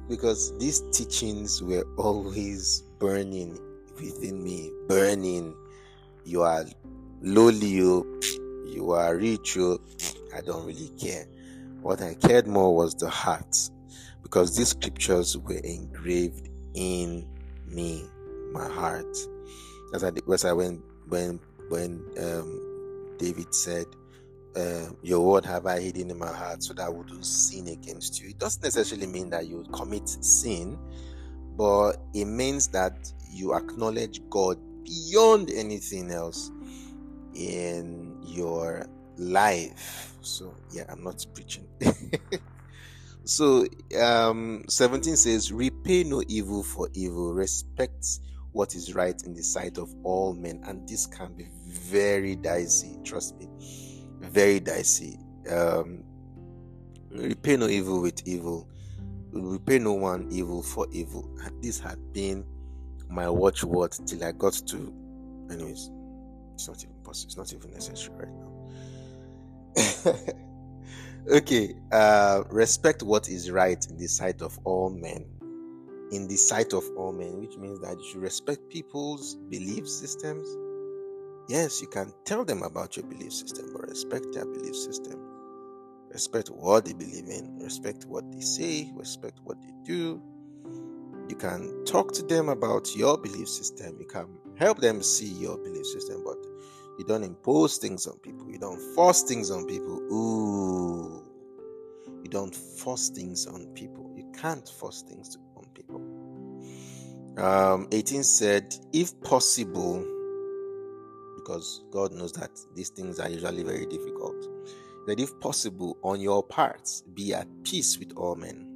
because 0.09 0.57
these 0.59 0.83
teachings 0.93 1.63
were 1.63 1.87
always 1.97 2.83
burning 2.99 3.59
within 3.97 4.43
me, 4.43 4.71
burning. 4.89 5.55
You 6.25 6.43
are 6.43 6.65
lowly 7.23 7.67
you, 7.67 8.21
you 8.67 8.93
are 8.93 9.17
rich 9.17 9.57
you, 9.57 9.81
I 10.35 10.43
don't 10.43 10.67
really 10.67 10.91
care. 10.99 11.27
What 11.81 12.03
I 12.03 12.15
cared 12.15 12.47
more 12.47 12.75
was 12.75 12.95
the 12.95 13.09
heart 13.09 13.57
because 14.27 14.57
these 14.57 14.71
scriptures 14.71 15.39
were 15.39 15.59
engraved 15.59 16.49
in 16.75 17.25
me, 17.65 18.05
my 18.53 18.69
heart. 18.69 19.17
As 19.95 20.03
I 20.03 20.11
was 20.27 20.45
I 20.45 20.53
when 20.53 20.83
when 21.09 21.39
when 21.69 22.05
um, 22.19 23.15
David 23.19 23.55
said, 23.55 23.87
uh, 24.57 24.91
"Your 25.01 25.21
word 25.21 25.45
have 25.45 25.67
I 25.67 25.79
hidden 25.79 26.11
in 26.11 26.19
my 26.19 26.33
heart, 26.33 26.65
so 26.65 26.75
that 26.75 26.83
I 26.83 26.89
wouldn't 26.89 27.25
sin 27.25 27.69
against 27.69 28.21
you." 28.21 28.31
It 28.31 28.39
doesn't 28.39 28.65
necessarily 28.65 29.07
mean 29.07 29.31
that 29.31 29.47
you 29.47 29.65
commit 29.73 30.09
sin, 30.09 30.77
but 31.57 31.93
it 32.13 32.25
means 32.25 32.67
that 32.69 33.13
you 33.31 33.55
acknowledge 33.55 34.21
God 34.29 34.59
beyond 34.85 35.51
anything 35.53 36.11
else 36.11 36.51
in 37.33 38.19
your 38.27 38.89
life. 39.19 40.15
So, 40.21 40.53
yeah, 40.73 40.85
I'm 40.89 41.05
not 41.05 41.25
preaching. 41.33 41.69
so, 43.27 43.67
um, 44.01 44.65
17 44.69 45.17
says, 45.17 45.53
Repay 45.53 46.05
no 46.05 46.23
evil 46.29 46.63
for 46.63 46.89
evil, 46.95 47.35
respect 47.35 48.07
what 48.53 48.75
is 48.77 48.95
right 48.95 49.21
in 49.25 49.35
the 49.35 49.43
sight 49.43 49.79
of 49.79 49.93
all 50.05 50.33
men. 50.33 50.63
And 50.65 50.89
this 50.89 51.07
can 51.07 51.35
be 51.35 51.49
very 51.67 52.37
dicey, 52.37 52.97
trust 53.05 53.37
me, 53.37 53.49
very 54.21 54.61
dicey. 54.61 55.19
Um, 55.51 56.05
repay 57.11 57.57
no 57.57 57.67
evil 57.67 58.01
with 58.01 58.27
evil, 58.27 58.69
repay 59.33 59.81
no 59.81 59.95
one 59.95 60.29
evil 60.31 60.63
for 60.63 60.87
evil. 60.93 61.29
And 61.45 61.63
this 61.63 61.81
had 61.81 61.99
been 62.13 62.45
my 63.11 63.29
watchword 63.29 63.93
till 64.07 64.23
I 64.23 64.33
got 64.33 64.55
to, 64.69 64.95
anyways, 65.51 65.91
it's 66.55 66.69
not 66.69 66.83
even 66.83 66.97
possible. 67.03 67.27
It's 67.27 67.37
not 67.37 67.53
even 67.53 67.73
necessary 67.73 68.17
right 68.19 68.33
now. 70.15 70.33
okay. 71.31 71.75
Uh, 71.93 72.43
respect 72.51 73.03
what 73.03 73.29
is 73.29 73.51
right 73.51 73.85
in 73.91 73.97
the 73.97 74.09
sight 74.09 74.43
of 74.43 74.59
all 74.65 74.91
men. 74.91 75.27
In 76.13 76.29
the 76.29 76.37
sight 76.37 76.73
of 76.73 76.85
all 76.97 77.13
men, 77.13 77.39
which 77.39 77.57
means 77.57 77.81
that 77.81 77.99
you 77.99 78.11
should 78.11 78.23
respect 78.23 78.61
people's 78.71 79.35
belief 79.51 79.89
systems. 79.89 80.47
Yes, 81.49 81.81
you 81.81 81.89
can 81.89 82.13
tell 82.25 82.45
them 82.45 82.63
about 82.63 82.97
your 82.97 83.07
belief 83.07 83.33
system, 83.33 83.71
but 83.73 83.89
respect 83.89 84.27
their 84.33 84.47
belief 84.47 84.77
system. 84.77 85.21
Respect 86.11 86.49
what 86.49 86.85
they 86.85 86.93
believe 86.93 87.29
in, 87.29 87.59
respect 87.61 88.05
what 88.07 88.31
they 88.33 88.41
say, 88.41 88.91
respect 88.95 89.41
what 89.45 89.61
they 89.63 89.73
do. 89.85 90.23
You 91.29 91.37
can 91.37 91.85
talk 91.85 92.13
to 92.15 92.23
them 92.23 92.49
about 92.49 92.95
your 92.97 93.19
belief 93.19 93.49
system. 93.49 93.97
You 93.99 94.07
can 94.07 94.29
help 94.57 94.79
them 94.79 95.03
see 95.03 95.29
your 95.29 95.59
belief 95.59 95.85
system, 95.87 96.23
but 96.25 96.39
you 96.99 97.05
don't 97.05 97.25
impose 97.25 97.79
things 97.79 98.07
on 98.07 98.19
people. 98.21 98.51
You 98.51 98.59
don't 98.59 98.81
force 98.95 99.25
things 99.25 99.51
on 99.51 99.67
people. 99.67 100.01
Ooh. 100.13 100.96
You 102.27 102.31
don't 102.31 102.57
force 102.57 103.09
things 103.09 103.47
on 103.47 103.69
people. 103.75 104.13
You 104.17 104.29
can't 104.37 104.69
force 104.69 105.03
things 105.03 105.39
on 105.57 105.65
people. 105.75 106.03
Um, 107.41 107.87
18 107.93 108.25
said, 108.25 108.75
if 108.93 109.13
possible, 109.21 110.05
because 111.37 111.85
God 111.93 112.11
knows 112.11 112.33
that 112.33 112.51
these 112.75 112.89
things 112.89 113.21
are 113.21 113.29
usually 113.29 113.63
very 113.63 113.87
difficult, 113.87 114.35
that 115.07 115.21
if 115.21 115.39
possible, 115.39 115.99
on 116.03 116.21
your 116.21 116.43
parts, 116.43 117.05
be 117.15 117.33
at 117.33 117.47
peace 117.63 117.97
with 117.97 118.13
all 118.17 118.35
men. 118.35 118.67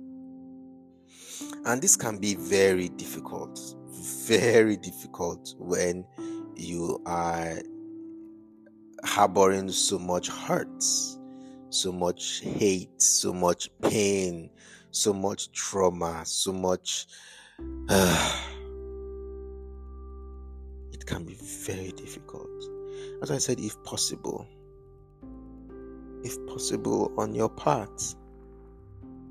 And 1.64 1.82
this 1.82 1.96
can 1.96 2.18
be 2.18 2.36
very 2.36 2.88
difficult, 2.90 3.58
very 4.28 4.76
difficult 4.76 5.56
when 5.58 6.04
you 6.54 7.02
are 7.04 7.58
harboring 9.02 9.70
so 9.70 9.98
much 9.98 10.28
hurt, 10.28 10.84
so 11.70 11.92
much 11.92 12.40
hate, 12.40 13.00
so 13.00 13.32
much 13.32 13.70
pain, 13.80 14.50
so 14.90 15.12
much 15.12 15.52
trauma, 15.52 16.22
so 16.24 16.52
much. 16.52 17.06
Uh, 17.88 18.42
it 20.92 21.06
can 21.06 21.24
be 21.24 21.34
very 21.34 21.92
difficult. 21.92 22.48
As 23.22 23.30
I 23.30 23.38
said, 23.38 23.60
if 23.60 23.82
possible, 23.84 24.46
if 26.22 26.36
possible, 26.46 27.12
on 27.16 27.34
your 27.34 27.48
part. 27.48 28.14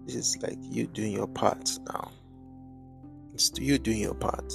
This 0.05 0.15
is 0.15 0.37
like 0.41 0.57
you 0.61 0.87
doing 0.87 1.11
your 1.11 1.27
part 1.27 1.69
now. 1.87 2.11
It's 3.33 3.51
you 3.59 3.77
doing 3.77 3.99
your 3.99 4.15
part. 4.15 4.51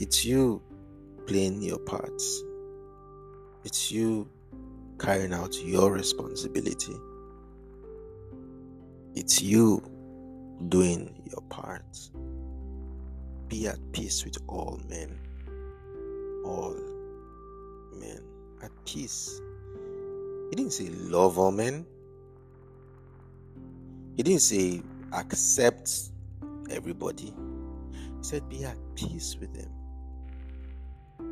It's 0.00 0.24
you 0.24 0.62
playing 1.26 1.62
your 1.62 1.78
part. 1.78 2.20
It's 3.64 3.92
you 3.92 4.28
carrying 4.98 5.32
out 5.32 5.54
your 5.62 5.92
responsibility. 5.92 6.94
It's 9.14 9.42
you 9.42 9.82
doing 10.68 11.22
your 11.30 11.42
part. 11.48 11.84
Be 13.48 13.66
at 13.68 13.78
peace 13.92 14.24
with 14.24 14.38
all 14.46 14.80
men. 14.88 15.18
All 16.44 16.76
men. 17.94 18.22
At 18.62 18.70
peace. 18.84 19.40
He 20.50 20.56
didn't 20.56 20.72
say 20.72 20.88
love 20.88 21.38
all 21.38 21.52
men. 21.52 21.86
He 24.16 24.22
didn't 24.22 24.40
say 24.40 24.82
accept 25.12 26.10
everybody. 26.70 27.34
He 27.92 28.22
said 28.22 28.48
be 28.48 28.64
at 28.64 28.76
peace 28.94 29.36
with 29.38 29.52
them. 29.54 29.70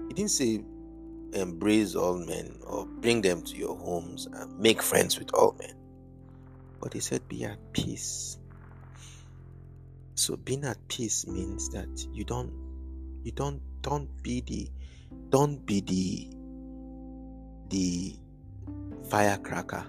He 0.08 0.14
didn't 0.14 0.30
say 0.30 0.62
embrace 1.34 1.94
all 1.94 2.18
men 2.18 2.58
or 2.66 2.86
bring 2.86 3.20
them 3.20 3.42
to 3.42 3.56
your 3.56 3.76
homes 3.76 4.26
and 4.32 4.58
make 4.58 4.82
friends 4.82 5.18
with 5.18 5.32
all 5.34 5.54
men. 5.58 5.74
But 6.80 6.92
he 6.92 7.00
said, 7.00 7.28
be 7.28 7.44
at 7.44 7.58
peace. 7.72 8.38
So 10.14 10.36
being 10.36 10.64
at 10.64 10.76
peace 10.88 11.26
means 11.26 11.68
that 11.70 12.06
you 12.12 12.24
don't, 12.24 12.52
you 13.22 13.32
don't, 13.32 13.60
don't 13.82 14.08
be 14.22 14.40
the, 14.40 14.70
don't 15.30 15.64
be 15.66 15.80
the, 15.80 16.30
the 17.68 18.16
firecracker. 19.08 19.84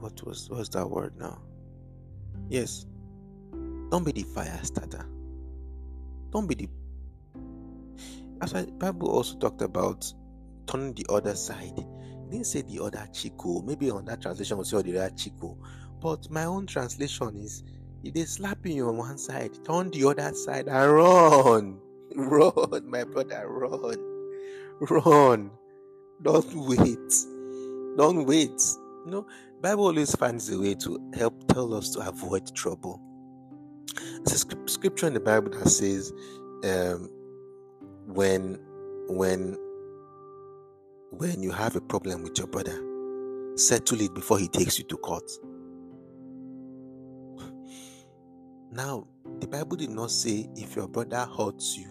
What 0.00 0.24
was, 0.26 0.48
what's 0.50 0.68
that 0.70 0.88
word 0.88 1.14
now? 1.18 1.40
Yes. 2.48 2.86
Don't 3.90 4.04
be 4.04 4.12
the 4.12 4.22
fire 4.22 4.58
starter. 4.62 5.06
Don't 6.30 6.46
be 6.48 6.54
the 6.54 6.68
as 8.42 8.54
I, 8.54 8.66
Bible 8.66 9.10
also 9.10 9.38
talked 9.38 9.62
about 9.62 10.12
turn 10.66 10.94
the 10.94 11.06
other 11.08 11.34
side. 11.34 11.72
He 11.76 12.30
didn't 12.30 12.46
say 12.46 12.62
the 12.62 12.82
other 12.82 13.06
chico. 13.12 13.62
Maybe 13.62 13.90
on 13.90 14.04
that 14.06 14.22
translation 14.22 14.58
we 14.58 14.64
say 14.64 14.82
the 14.82 14.98
other 14.98 15.14
chico. 15.16 15.58
But 16.00 16.30
my 16.30 16.44
own 16.44 16.66
translation 16.66 17.36
is 17.36 17.62
if 18.02 18.12
they 18.14 18.24
slap 18.24 18.66
you 18.66 18.88
on 18.88 18.96
one 18.98 19.18
side, 19.18 19.52
turn 19.64 19.90
the 19.90 20.04
other 20.06 20.34
side 20.34 20.68
and 20.68 20.92
run. 20.92 21.80
Run, 22.16 22.88
my 22.88 23.02
brother, 23.02 23.48
run. 23.48 23.98
Run. 24.80 25.50
Don't 26.22 26.54
wait. 26.54 27.12
Don't 27.96 28.24
wait. 28.26 28.60
You 29.04 29.10
know, 29.10 29.26
Bible 29.60 29.86
always 29.86 30.14
finds 30.14 30.48
a 30.50 30.60
way 30.60 30.74
to 30.76 31.10
help 31.14 31.48
tell 31.52 31.74
us 31.74 31.90
to 31.90 32.06
avoid 32.06 32.54
trouble. 32.54 33.00
There's 34.24 34.44
a 34.44 34.68
scripture 34.68 35.06
in 35.06 35.14
the 35.14 35.20
Bible 35.20 35.50
that 35.50 35.68
says, 35.68 36.12
um, 36.64 37.10
when 38.06 38.58
when 39.08 39.56
when 41.10 41.42
you 41.42 41.52
have 41.52 41.76
a 41.76 41.80
problem 41.80 42.22
with 42.22 42.36
your 42.38 42.46
brother, 42.46 42.78
settle 43.56 44.00
it 44.00 44.14
before 44.14 44.38
he 44.38 44.48
takes 44.48 44.78
you 44.78 44.84
to 44.84 44.96
court. 44.96 45.30
Now, 48.72 49.06
the 49.38 49.46
Bible 49.46 49.76
did 49.76 49.90
not 49.90 50.10
say 50.10 50.48
if 50.56 50.74
your 50.74 50.88
brother 50.88 51.28
hurts 51.38 51.76
you. 51.76 51.86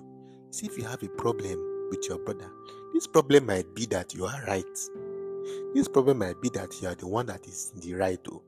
See 0.51 0.65
if 0.65 0.77
you 0.77 0.84
have 0.84 1.01
a 1.01 1.08
problem 1.10 1.88
with 1.89 2.05
your 2.10 2.20
brother. 2.20 2.51
This 2.93 3.08
problem 3.08 3.46
might 3.46 3.74
be 3.74 3.86
that 3.88 4.13
you 4.13 4.25
are 4.25 4.43
right. 4.46 4.79
This 5.74 5.88
problem 5.88 6.20
might 6.20 6.41
be 6.41 6.50
that 6.50 6.82
you 6.82 6.89
are 6.89 6.96
the 6.96 7.08
one 7.08 7.27
that 7.27 7.48
is 7.48 7.72
in 7.74 7.79
the 7.79 7.93
right. 7.96 8.20
Oh. 8.29 8.43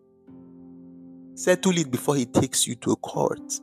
Settle 1.36 1.78
it 1.78 1.90
before 1.90 2.16
he 2.16 2.26
takes 2.26 2.68
you 2.68 2.76
to 2.76 2.96
court. 2.98 3.60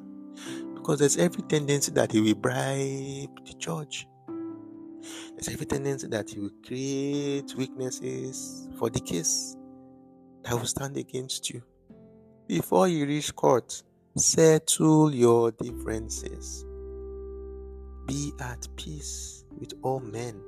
Because 0.83 0.99
there's 0.99 1.17
every 1.17 1.43
tendency 1.45 1.93
that 1.93 2.11
he 2.11 2.21
will 2.21 2.35
bribe 2.35 3.47
the 3.47 3.55
judge. 3.57 4.09
There's 5.33 5.49
every 5.49 5.65
tendency 5.65 6.09
that 6.09 6.29
he 6.29 6.41
will 6.41 6.51
create 6.67 7.55
weaknesses 7.57 8.69
for 8.81 8.91
the 8.91 8.99
case 8.99 9.57
that 10.43 10.55
will 10.55 10.67
stand 10.67 10.97
against 10.97 11.51
you. 11.51 11.63
Before 12.49 12.89
you 12.89 13.07
reach 13.07 13.33
court, 13.37 13.81
settle 14.17 15.15
your 15.15 15.53
differences. 15.53 16.65
Be 18.09 18.33
at 18.41 18.67
peace 18.75 19.45
with 19.57 19.75
all 19.83 20.01
men. 20.01 20.43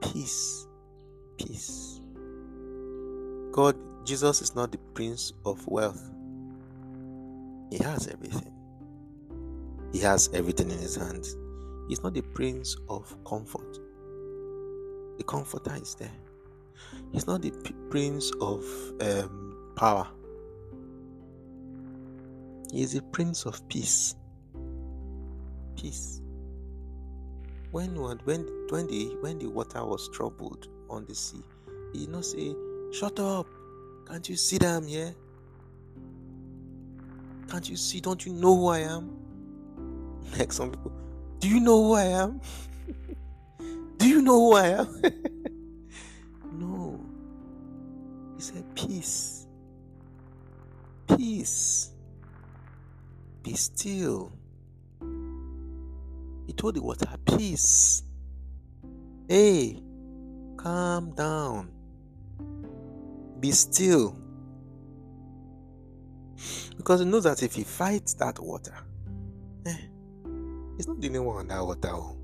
Peace. 0.00 0.68
Peace. 1.38 2.00
God, 3.50 3.76
Jesus 4.06 4.42
is 4.42 4.54
not 4.54 4.70
the 4.70 4.78
prince 4.94 5.32
of 5.44 5.66
wealth. 5.66 6.08
He 7.72 7.78
has 7.78 8.06
everything. 8.06 8.57
He 9.92 10.00
has 10.00 10.28
everything 10.34 10.70
in 10.70 10.78
his 10.78 10.96
hands. 10.96 11.36
He's 11.88 12.02
not 12.02 12.14
the 12.14 12.20
prince 12.20 12.76
of 12.88 13.16
comfort. 13.24 13.78
The 15.16 15.24
comforter 15.24 15.74
is 15.74 15.94
there. 15.94 16.12
He's 17.12 17.26
not 17.26 17.42
the 17.42 17.50
p- 17.50 17.74
prince 17.90 18.30
of 18.40 18.64
um, 19.00 19.72
power. 19.76 20.06
He 22.70 22.82
is 22.82 22.92
the 22.92 23.02
prince 23.02 23.46
of 23.46 23.66
peace. 23.68 24.14
Peace. 25.76 26.20
When 27.70 27.94
when 28.00 28.18
when 28.68 28.86
the 28.86 29.16
when 29.20 29.38
the 29.38 29.46
water 29.46 29.84
was 29.84 30.08
troubled 30.10 30.68
on 30.88 31.04
the 31.06 31.14
sea, 31.14 31.42
he 31.92 32.00
did 32.00 32.10
not 32.10 32.24
say, 32.24 32.54
"Shut 32.92 33.18
up! 33.20 33.46
Can't 34.06 34.28
you 34.28 34.36
see 34.36 34.58
that 34.58 34.76
I'm 34.76 34.86
here? 34.86 35.14
Can't 37.50 37.68
you 37.68 37.76
see? 37.76 38.00
Don't 38.00 38.24
you 38.24 38.32
know 38.32 38.56
who 38.56 38.68
I 38.68 38.80
am?" 38.80 39.17
Like 40.36 40.52
some 40.52 40.70
people, 40.70 40.92
do 41.38 41.48
you 41.48 41.60
know 41.60 41.84
who 41.84 41.92
I 41.94 42.04
am? 42.04 42.40
do 43.98 44.08
you 44.08 44.22
know 44.22 44.50
who 44.50 44.54
I 44.54 44.66
am? 44.68 45.02
no. 46.52 47.00
He 48.36 48.42
said, 48.42 48.64
Peace. 48.74 49.46
Peace. 51.16 51.90
Be 53.42 53.54
still. 53.54 54.32
He 56.46 56.52
told 56.52 56.74
the 56.74 56.82
water, 56.82 57.08
Peace. 57.24 58.02
Hey, 59.28 59.82
calm 60.56 61.12
down. 61.12 61.70
Be 63.40 63.52
still. 63.52 64.16
Because 66.76 67.00
he 67.00 67.06
knows 67.06 67.24
that 67.24 67.42
if 67.42 67.54
he 67.54 67.64
fights 67.64 68.14
that 68.14 68.38
water, 68.38 68.74
eh, 69.66 69.76
He's 70.78 70.86
not 70.86 71.00
the 71.00 71.08
only 71.08 71.18
one 71.18 71.36
on 71.38 71.48
that 71.48 71.66
water. 71.66 71.90
Oh. 71.92 72.16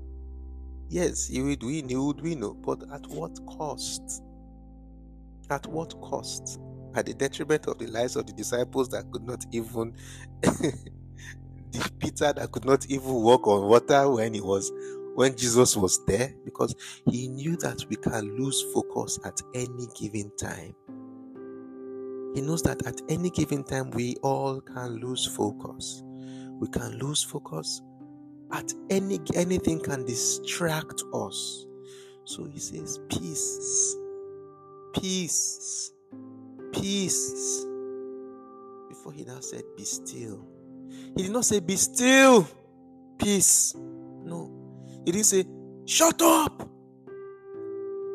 Yes, 0.87 1.27
he 1.27 1.41
would 1.41 1.61
win, 1.61 1.89
he 1.89 1.97
would 1.97 2.21
win, 2.21 2.41
oh, 2.41 2.53
but 2.53 2.83
at 2.93 3.05
what 3.07 3.37
cost? 3.45 4.23
At 5.49 5.67
what 5.67 5.99
cost? 5.99 6.57
At 6.95 7.05
the 7.07 7.13
detriment 7.13 7.67
of 7.67 7.79
the 7.79 7.87
lives 7.87 8.15
of 8.15 8.27
the 8.27 8.31
disciples 8.31 8.87
that 8.89 9.11
could 9.11 9.23
not 9.23 9.45
even, 9.51 9.93
the 10.41 11.91
Peter 11.99 12.31
that 12.31 12.49
could 12.53 12.63
not 12.63 12.89
even 12.89 13.11
walk 13.11 13.45
on 13.45 13.67
water 13.67 14.09
when 14.09 14.33
he 14.33 14.39
was, 14.39 14.71
when 15.15 15.35
Jesus 15.35 15.75
was 15.75 15.99
there, 16.05 16.33
because 16.45 16.73
he 17.11 17.27
knew 17.27 17.57
that 17.57 17.83
we 17.89 17.97
can 17.97 18.37
lose 18.37 18.63
focus 18.73 19.19
at 19.25 19.37
any 19.53 19.87
given 19.99 20.31
time. 20.37 20.73
He 22.33 22.41
knows 22.41 22.61
that 22.63 22.87
at 22.87 23.01
any 23.09 23.31
given 23.31 23.65
time 23.65 23.91
we 23.91 24.15
all 24.23 24.61
can 24.61 25.01
lose 25.01 25.25
focus. 25.25 26.03
We 26.05 26.69
can 26.69 26.99
lose 26.99 27.21
focus 27.21 27.81
at 28.55 28.73
any 28.89 29.19
anything 29.35 29.79
can 29.79 30.05
distract 30.05 31.03
us. 31.13 31.65
So 32.23 32.45
he 32.45 32.59
says, 32.59 32.99
Peace, 33.09 33.95
peace, 34.99 35.91
peace. 36.71 37.65
Before 38.89 39.11
he 39.11 39.23
now 39.25 39.39
said, 39.41 39.63
Be 39.75 39.83
still. 39.83 40.47
He 41.15 41.23
did 41.23 41.31
not 41.31 41.45
say, 41.45 41.59
Be 41.59 41.75
still, 41.75 42.47
peace. 43.19 43.75
No. 43.75 44.51
He 45.05 45.11
didn't 45.11 45.25
say, 45.25 45.43
Shut 45.85 46.21
up, 46.21 46.67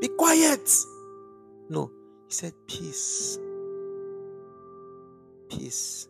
be 0.00 0.08
quiet. 0.08 0.70
No. 1.68 1.90
He 2.28 2.34
said, 2.34 2.54
Peace, 2.66 3.38
peace, 5.50 6.08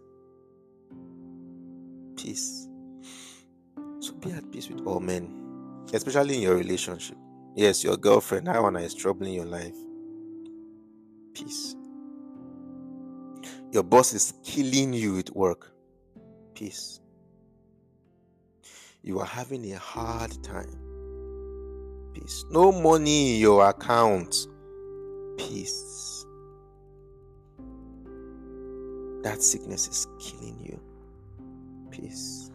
peace. 2.16 2.69
So 4.00 4.14
be 4.14 4.32
at 4.32 4.50
peace 4.50 4.68
with 4.68 4.86
all 4.86 5.00
men, 5.00 5.86
especially 5.92 6.36
in 6.36 6.42
your 6.42 6.56
relationship. 6.56 7.16
Yes, 7.54 7.84
your 7.84 7.96
girlfriend, 7.96 8.46
that 8.46 8.62
one 8.62 8.76
is 8.76 8.94
troubling 8.94 9.34
your 9.34 9.44
life. 9.44 9.76
Peace. 11.34 11.76
Your 13.72 13.82
boss 13.82 14.14
is 14.14 14.32
killing 14.44 14.92
you 14.92 15.14
with 15.14 15.30
work. 15.34 15.72
Peace. 16.54 17.00
You 19.02 19.18
are 19.20 19.26
having 19.26 19.70
a 19.72 19.78
hard 19.78 20.42
time. 20.42 20.78
Peace. 22.14 22.44
No 22.50 22.72
money 22.72 23.34
in 23.34 23.40
your 23.40 23.68
account. 23.68 24.34
Peace. 25.38 26.26
That 29.22 29.42
sickness 29.42 29.88
is 29.88 30.06
killing 30.18 30.58
you. 30.58 30.80
Peace. 31.90 32.50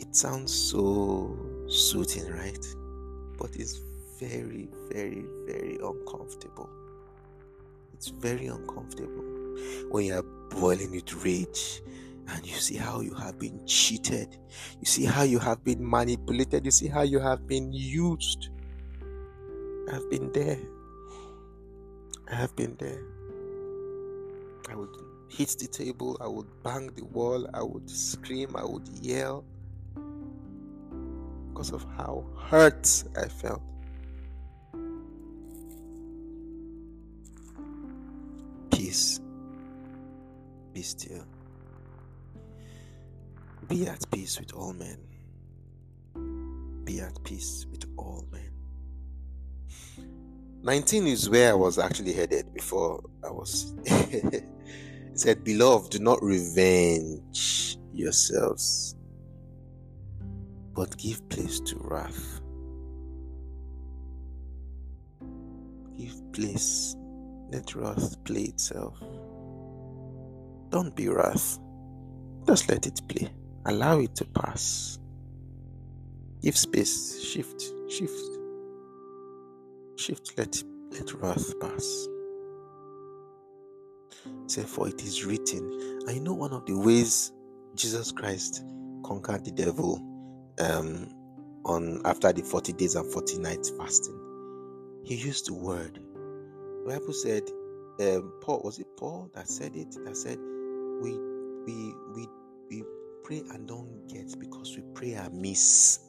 It 0.00 0.14
sounds 0.14 0.52
so 0.52 1.36
soothing, 1.68 2.30
right? 2.30 2.66
But 3.38 3.56
it's 3.56 3.80
very, 4.18 4.68
very, 4.90 5.24
very 5.46 5.78
uncomfortable. 5.82 6.68
It's 7.94 8.08
very 8.08 8.46
uncomfortable 8.46 9.24
when 9.90 10.06
you're 10.06 10.22
boiling 10.50 10.90
with 10.90 11.12
rage 11.24 11.82
and 12.28 12.46
you 12.46 12.54
see 12.54 12.76
how 12.76 13.00
you 13.00 13.14
have 13.14 13.38
been 13.38 13.64
cheated. 13.66 14.36
You 14.80 14.86
see 14.86 15.04
how 15.04 15.22
you 15.22 15.38
have 15.38 15.62
been 15.62 15.88
manipulated. 15.88 16.64
You 16.64 16.70
see 16.70 16.88
how 16.88 17.02
you 17.02 17.18
have 17.18 17.46
been 17.46 17.72
used. 17.72 18.48
I've 19.92 20.08
been 20.10 20.32
there. 20.32 20.58
I 22.30 22.34
have 22.34 22.56
been 22.56 22.76
there. 22.78 23.02
I 24.70 24.76
would 24.76 24.96
hit 25.28 25.56
the 25.58 25.66
table, 25.66 26.16
I 26.20 26.26
would 26.26 26.46
bang 26.62 26.90
the 26.94 27.04
wall, 27.04 27.46
I 27.52 27.62
would 27.62 27.88
scream, 27.90 28.56
I 28.56 28.64
would 28.64 28.88
yell 29.00 29.44
because 31.54 31.70
of 31.70 31.86
how 31.96 32.24
hurt 32.50 33.04
I 33.16 33.28
felt. 33.28 33.62
Peace. 38.72 39.20
Be 40.72 40.82
still. 40.82 41.24
Be 43.68 43.86
at 43.86 44.04
peace 44.10 44.40
with 44.40 44.52
all 44.52 44.72
men. 44.72 44.98
Be 46.84 47.00
at 47.00 47.22
peace 47.22 47.66
with 47.70 47.84
all 47.96 48.26
men. 48.32 48.50
19 50.64 51.06
is 51.06 51.30
where 51.30 51.52
I 51.52 51.54
was 51.54 51.78
actually 51.78 52.14
headed 52.14 52.52
before 52.52 53.00
I 53.24 53.30
was. 53.30 53.74
it 53.84 54.44
said, 55.14 55.44
Beloved, 55.44 55.92
do 55.92 56.00
not 56.00 56.20
revenge 56.20 57.78
yourselves 57.92 58.93
but 60.74 60.96
give 60.96 61.26
place 61.28 61.60
to 61.60 61.76
wrath. 61.80 62.40
Give 65.96 66.32
place. 66.32 66.96
Let 67.50 67.74
wrath 67.74 68.22
play 68.24 68.42
itself. 68.42 68.98
Don't 70.70 70.94
be 70.96 71.08
wrath. 71.08 71.58
Just 72.46 72.68
let 72.68 72.86
it 72.86 73.00
play. 73.08 73.30
Allow 73.66 74.00
it 74.00 74.16
to 74.16 74.24
pass. 74.24 74.98
Give 76.42 76.56
space. 76.56 77.22
Shift. 77.22 77.62
Shift. 77.88 78.12
Shift. 79.96 80.32
Let 80.36 80.62
let 80.90 81.12
wrath 81.14 81.52
pass. 81.60 82.08
Say, 84.46 84.62
for 84.62 84.88
it 84.88 85.02
is 85.02 85.24
written. 85.24 86.00
I 86.08 86.18
know 86.18 86.34
one 86.34 86.52
of 86.52 86.66
the 86.66 86.76
ways 86.78 87.32
Jesus 87.74 88.12
Christ 88.12 88.64
conquered 89.04 89.44
the 89.44 89.52
devil 89.52 90.13
um, 90.58 91.08
on 91.64 92.02
after 92.04 92.32
the 92.32 92.42
40 92.42 92.72
days 92.74 92.94
and 92.94 93.10
40 93.12 93.38
nights 93.38 93.70
fasting. 93.70 94.18
He 95.04 95.16
used 95.16 95.46
the 95.48 95.54
word. 95.54 95.98
The 96.84 96.84
Bible 96.98 97.12
said, 97.12 97.42
um, 98.00 98.32
Paul 98.40 98.62
was 98.64 98.78
it 98.78 98.86
Paul 98.96 99.30
that 99.34 99.48
said 99.48 99.76
it? 99.76 99.96
That 100.04 100.16
said, 100.16 100.38
we 101.02 101.12
we 101.66 101.94
we 102.14 102.28
we 102.70 102.84
pray 103.24 103.42
and 103.52 103.66
don't 103.68 104.06
get 104.08 104.38
because 104.38 104.76
we 104.76 104.82
pray 104.94 105.14
amiss. 105.14 106.00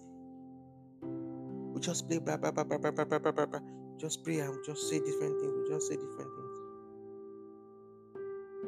We 1.02 1.82
just 1.82 2.08
play 2.08 2.20
blah 2.20 2.38
blah 2.38 2.52
blah 2.52 2.64
blah 2.64 2.78
blah 2.78 2.92
blah 2.92 3.06
blah 3.06 3.32
blah 3.32 3.46
blah. 3.46 3.60
Just 3.98 4.24
pray 4.24 4.40
and 4.40 4.54
just 4.66 4.90
say 4.90 5.00
different 5.00 5.40
things. 5.42 5.54
We 5.64 5.70
just 5.70 5.88
say 5.88 5.96
different 5.96 6.32
things. 6.36 6.60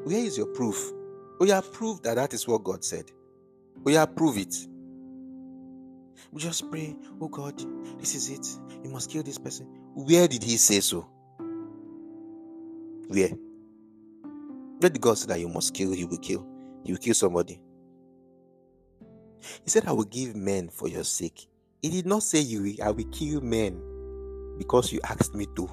Where 0.06 0.20
is 0.20 0.38
your 0.38 0.48
proof? 0.48 0.92
We 1.40 1.50
have 1.50 1.72
proved 1.74 2.04
that 2.04 2.16
that 2.16 2.34
is 2.34 2.48
what 2.48 2.63
God 2.63 2.84
said. 2.84 3.12
We 3.84 3.94
have 3.94 4.16
proved 4.16 4.40
it. 4.40 4.56
We 6.32 6.42
just 6.42 6.70
pray, 6.70 6.96
oh 7.22 7.28
God, 7.28 7.58
this 8.00 8.16
is 8.16 8.30
it. 8.30 8.48
You 8.84 8.90
must 8.90 9.10
kill 9.10 9.24
this 9.24 9.38
person. 9.38 9.68
Where 9.94 10.28
did 10.28 10.44
He 10.44 10.58
say 10.58 10.80
so? 10.80 11.08
Where? 13.08 13.30
Where 14.80 14.90
did 14.90 15.02
God 15.02 15.18
say 15.18 15.28
that 15.28 15.40
you 15.40 15.50
must 15.50 15.74
kill? 15.74 15.92
He 15.92 16.06
will 16.06 16.18
kill. 16.18 16.46
He 16.84 16.92
will 16.92 17.00
kill 17.00 17.14
somebody. 17.14 17.60
He 19.64 19.70
said, 19.70 19.86
I 19.88 19.92
will 19.92 20.04
give 20.04 20.36
men 20.36 20.70
for 20.70 20.88
your 20.88 21.04
sake. 21.04 21.48
He 21.82 21.90
did 21.90 22.06
not 22.06 22.24
say 22.24 22.40
you 22.40 22.76
I 22.84 22.92
will 22.92 23.10
kill 23.12 23.42
men 23.42 23.82
because 24.58 24.92
you 24.92 25.00
asked 25.04 25.36
me 25.36 25.48
to. 25.56 25.70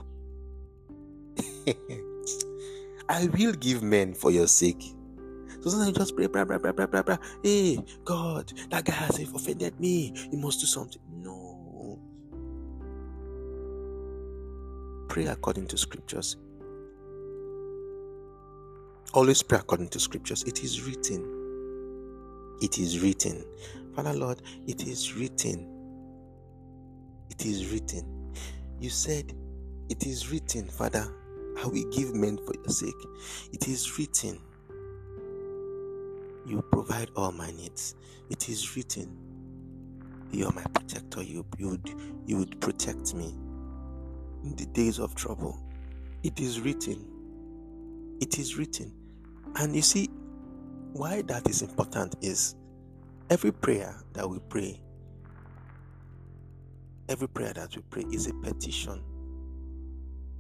I 3.09 3.27
will 3.27 3.53
give 3.53 3.83
men 3.83 4.15
for 4.15 4.31
your 4.31 4.47
sake. 4.47 4.95
So 5.65 5.71
sometimes 5.71 5.89
you 5.89 5.95
just 5.95 6.15
pray, 6.15 6.27
blah, 6.27 6.45
blah, 6.45 6.59
blah, 6.59 6.73
blah, 6.73 6.85
blah, 6.85 7.01
blah. 7.01 7.17
Hey, 7.43 7.79
God, 8.05 8.53
that 8.69 8.85
guy 8.85 8.93
has 8.93 9.19
offended 9.19 9.81
me. 9.81 10.13
You 10.31 10.37
must 10.37 10.61
do 10.61 10.67
something. 10.67 11.01
No. 11.11 11.99
Pray 15.09 15.25
according 15.25 15.69
to 15.69 15.79
scriptures. 15.79 16.37
Always 19.15 19.43
pray 19.43 19.57
according 19.59 19.89
to 19.89 20.01
scriptures. 20.01 20.43
It 20.43 20.63
is 20.63 20.83
written. 20.83 21.25
It 22.61 22.79
is 22.79 23.01
written. 23.01 23.43
Father 23.97 24.13
Lord, 24.13 24.43
it 24.67 24.87
is 24.87 25.15
written. 25.15 25.67
It 27.31 27.47
is 27.47 27.73
written. 27.73 28.35
You 28.81 28.91
said, 28.91 29.33
It 29.89 30.05
is 30.05 30.31
written, 30.31 30.69
Father, 30.69 31.11
I 31.63 31.67
will 31.69 31.89
give 31.91 32.15
men 32.15 32.37
for 32.37 32.53
your 32.55 32.69
sake. 32.69 32.93
It 33.51 33.67
is 33.67 33.99
written. 33.99 34.39
You 36.47 36.63
provide 36.73 37.11
all 37.17 37.33
my 37.33 37.51
needs. 37.53 37.95
It 38.31 38.49
is 38.49 38.77
written. 38.77 39.17
You 40.31 40.47
are 40.47 40.53
my 40.53 40.65
protector. 40.75 41.23
You, 41.23 41.47
you, 41.59 41.71
would, 41.71 41.91
you 42.27 42.39
would 42.39 42.61
protect 42.61 43.15
me 43.15 43.35
in 44.45 44.55
the 44.57 44.67
days 44.67 44.99
of 44.99 45.15
trouble. 45.15 45.59
It 46.23 46.41
is 46.41 46.61
written. 46.61 47.05
It 48.21 48.39
is 48.39 48.57
written. 48.57 48.93
And 49.57 49.75
you 49.75 49.83
see, 49.83 50.09
why 50.93 51.23
that 51.23 51.49
is 51.49 51.63
important 51.63 52.15
is 52.21 52.55
every 53.31 53.53
prayer 53.53 53.95
that 54.13 54.29
we 54.29 54.39
pray, 54.49 54.81
every 57.09 57.29
prayer 57.29 57.53
that 57.53 57.75
we 57.75 57.83
pray 57.91 58.05
is 58.13 58.27
a 58.29 58.35
petition. 58.35 59.03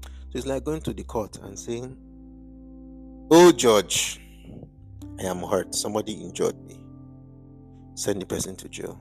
So 0.02 0.38
it's 0.38 0.46
like 0.46 0.64
going 0.64 0.80
to 0.82 0.92
the 0.92 1.04
court 1.04 1.38
and 1.42 1.58
saying, 1.58 1.96
Oh, 3.30 3.52
judge, 3.52 4.20
I 5.20 5.24
am 5.24 5.40
hurt. 5.40 5.74
Somebody 5.74 6.12
injured 6.12 6.56
me. 6.66 6.80
Send 7.94 8.20
the 8.22 8.26
person 8.26 8.56
to 8.56 8.68
jail. 8.68 8.98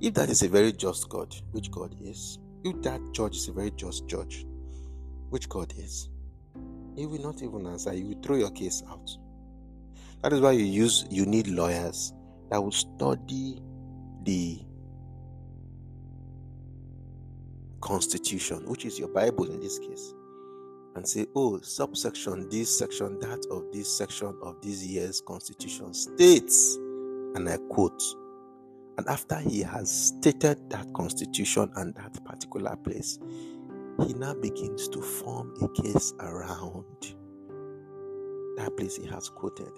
If 0.00 0.14
that 0.14 0.28
is 0.28 0.42
a 0.42 0.48
very 0.48 0.72
just 0.72 1.08
God, 1.08 1.34
which 1.52 1.70
God 1.70 1.94
is, 2.00 2.38
if 2.64 2.80
that 2.82 3.00
judge 3.12 3.36
is 3.36 3.48
a 3.48 3.52
very 3.52 3.70
just 3.70 4.06
judge, 4.06 4.46
which 5.30 5.48
God 5.48 5.72
is, 5.78 6.08
he 6.96 7.06
will 7.06 7.22
not 7.22 7.42
even 7.42 7.66
answer. 7.66 7.94
You 7.94 8.06
will 8.06 8.22
throw 8.22 8.36
your 8.36 8.50
case 8.50 8.82
out. 8.90 9.10
That 10.22 10.32
is 10.32 10.40
why 10.40 10.52
you 10.52 10.64
use 10.64 11.06
you 11.10 11.24
need 11.24 11.46
lawyers 11.48 12.12
that 12.50 12.62
will 12.62 12.72
study 12.72 13.60
the 14.24 14.60
constitution, 17.80 18.68
which 18.68 18.84
is 18.84 18.98
your 18.98 19.08
Bible 19.08 19.50
in 19.50 19.60
this 19.60 19.78
case, 19.78 20.12
and 20.96 21.06
say, 21.06 21.26
oh, 21.36 21.60
subsection 21.60 22.48
this 22.48 22.76
section, 22.76 23.18
that 23.20 23.46
of 23.50 23.64
this 23.72 23.96
section 23.96 24.36
of 24.42 24.60
this 24.62 24.84
year's 24.84 25.20
constitution 25.20 25.94
states, 25.94 26.76
and 27.34 27.48
I 27.48 27.58
quote, 27.70 28.02
and 28.98 29.06
after 29.08 29.38
he 29.38 29.62
has 29.62 29.90
stated 29.90 30.68
that 30.70 30.92
constitution 30.92 31.70
and 31.76 31.94
that 31.94 32.22
particular 32.24 32.76
place, 32.76 33.18
he 34.06 34.14
now 34.14 34.34
begins 34.34 34.88
to 34.88 35.00
form 35.00 35.54
a 35.62 35.68
case 35.82 36.12
around 36.20 36.84
that 38.56 38.76
place 38.76 38.96
he 38.96 39.06
has 39.06 39.28
quoted. 39.28 39.72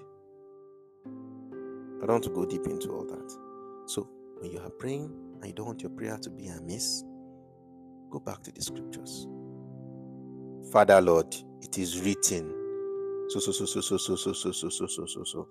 I 2.02 2.06
don't 2.06 2.08
want 2.08 2.24
to 2.24 2.30
go 2.30 2.44
deep 2.44 2.66
into 2.66 2.90
all 2.90 3.04
that. 3.04 3.36
So, 3.86 4.08
when 4.38 4.50
you 4.50 4.58
are 4.58 4.70
praying 4.70 5.12
and 5.36 5.46
you 5.46 5.52
don't 5.52 5.66
want 5.66 5.82
your 5.82 5.90
prayer 5.90 6.18
to 6.18 6.30
be 6.30 6.48
amiss, 6.48 7.04
go 8.10 8.18
back 8.18 8.42
to 8.42 8.50
the 8.50 8.60
scriptures. 8.60 9.28
Father 10.70 11.00
Lord, 11.00 11.34
it 11.62 11.78
is 11.78 12.00
written. 12.00 12.58
So 13.28 13.40
so 13.40 13.52
so 13.52 13.64
so 13.64 13.80
so 13.80 13.96
so 13.96 14.14
so 14.16 14.32
so 14.32 14.52
so 14.52 14.68
so 14.68 14.86
so 14.86 15.06
so 15.06 15.24
so. 15.24 15.48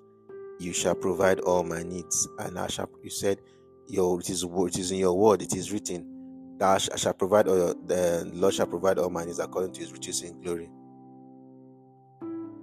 You 0.60 0.74
shall 0.74 0.96
provide 0.96 1.40
all 1.40 1.64
my 1.64 1.84
needs, 1.84 2.28
and 2.40 2.58
I 2.60 2.68
shall. 2.68 2.90
You 3.04 3.10
said, 3.10 3.42
"Your 3.88 4.20
it 4.20 4.30
is 4.30 4.44
it 4.44 4.78
is 4.78 4.92
in 4.92 5.00
your 5.00 5.18
word. 5.18 5.42
It 5.42 5.56
is 5.56 5.72
written 5.72 6.56
that 6.60 6.90
I 6.94 6.96
shall 6.98 7.14
provide 7.14 7.48
all 7.48 7.74
the 7.74 8.30
Lord 8.34 8.54
shall 8.54 8.68
provide 8.68 9.00
all 9.00 9.10
my 9.10 9.26
needs 9.26 9.40
according 9.40 9.74
to 9.74 9.80
His 9.82 9.92
riches 9.92 10.22
in 10.22 10.40
glory." 10.42 10.70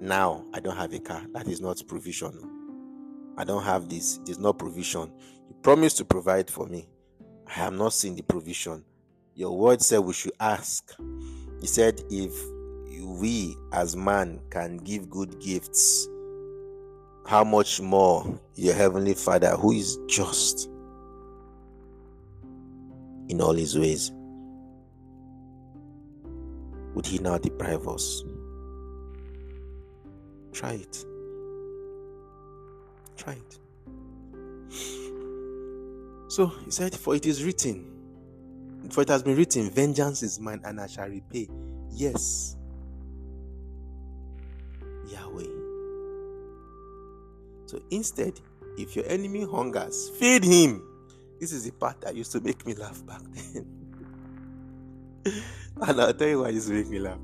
Now 0.00 0.44
I 0.54 0.60
don't 0.60 0.76
have 0.76 0.92
a 0.92 1.00
car. 1.00 1.22
That 1.32 1.48
is 1.48 1.60
not 1.60 1.82
provision. 1.88 2.32
I 3.36 3.44
don't 3.44 3.64
have 3.64 3.88
this. 3.88 4.18
It 4.18 4.28
is 4.28 4.38
not 4.38 4.58
provision. 4.58 5.12
You 5.48 5.56
promised 5.62 5.96
to 5.98 6.04
provide 6.04 6.50
for 6.50 6.66
me. 6.66 6.88
I 7.46 7.52
have 7.52 7.72
not 7.72 7.92
seen 7.92 8.14
the 8.14 8.22
provision. 8.22 8.84
Your 9.34 9.56
word 9.56 9.82
said 9.82 10.00
we 10.00 10.12
should 10.12 10.32
ask. 10.38 10.94
He 11.60 11.66
said, 11.66 12.02
if 12.10 12.32
we 13.20 13.56
as 13.72 13.96
man 13.96 14.40
can 14.50 14.76
give 14.78 15.10
good 15.10 15.40
gifts, 15.40 16.08
how 17.26 17.44
much 17.44 17.80
more 17.80 18.40
your 18.54 18.74
heavenly 18.74 19.14
Father, 19.14 19.50
who 19.50 19.72
is 19.72 19.98
just 20.08 20.68
in 23.28 23.40
all 23.40 23.54
his 23.54 23.78
ways, 23.78 24.12
would 26.94 27.06
he 27.06 27.18
now 27.18 27.38
deprive 27.38 27.86
us? 27.86 28.24
Try 30.52 30.72
it. 30.72 31.04
Try 33.16 33.34
it. 33.34 33.58
So 36.28 36.46
he 36.64 36.70
said, 36.70 36.94
For 36.94 37.14
it 37.14 37.26
is 37.26 37.44
written, 37.44 37.97
for 38.92 39.02
it 39.02 39.08
has 39.08 39.22
been 39.22 39.36
written, 39.36 39.70
Vengeance 39.70 40.22
is 40.22 40.40
mine 40.40 40.60
and 40.64 40.80
I 40.80 40.86
shall 40.86 41.08
repay. 41.08 41.48
Yes. 41.90 42.56
Yahweh. 45.08 45.44
So 47.66 47.80
instead, 47.90 48.40
if 48.76 48.96
your 48.96 49.06
enemy 49.06 49.44
hungers, 49.44 50.10
feed 50.18 50.44
him. 50.44 50.82
This 51.40 51.52
is 51.52 51.64
the 51.64 51.72
part 51.72 52.00
that 52.00 52.16
used 52.16 52.32
to 52.32 52.40
make 52.40 52.66
me 52.66 52.74
laugh 52.74 53.04
back 53.06 53.22
then. 53.32 53.66
and 55.82 56.00
I'll 56.00 56.14
tell 56.14 56.28
you 56.28 56.40
why 56.42 56.48
it 56.48 56.54
used 56.54 56.68
to 56.68 56.74
make 56.74 56.88
me 56.88 56.98
laugh. 56.98 57.18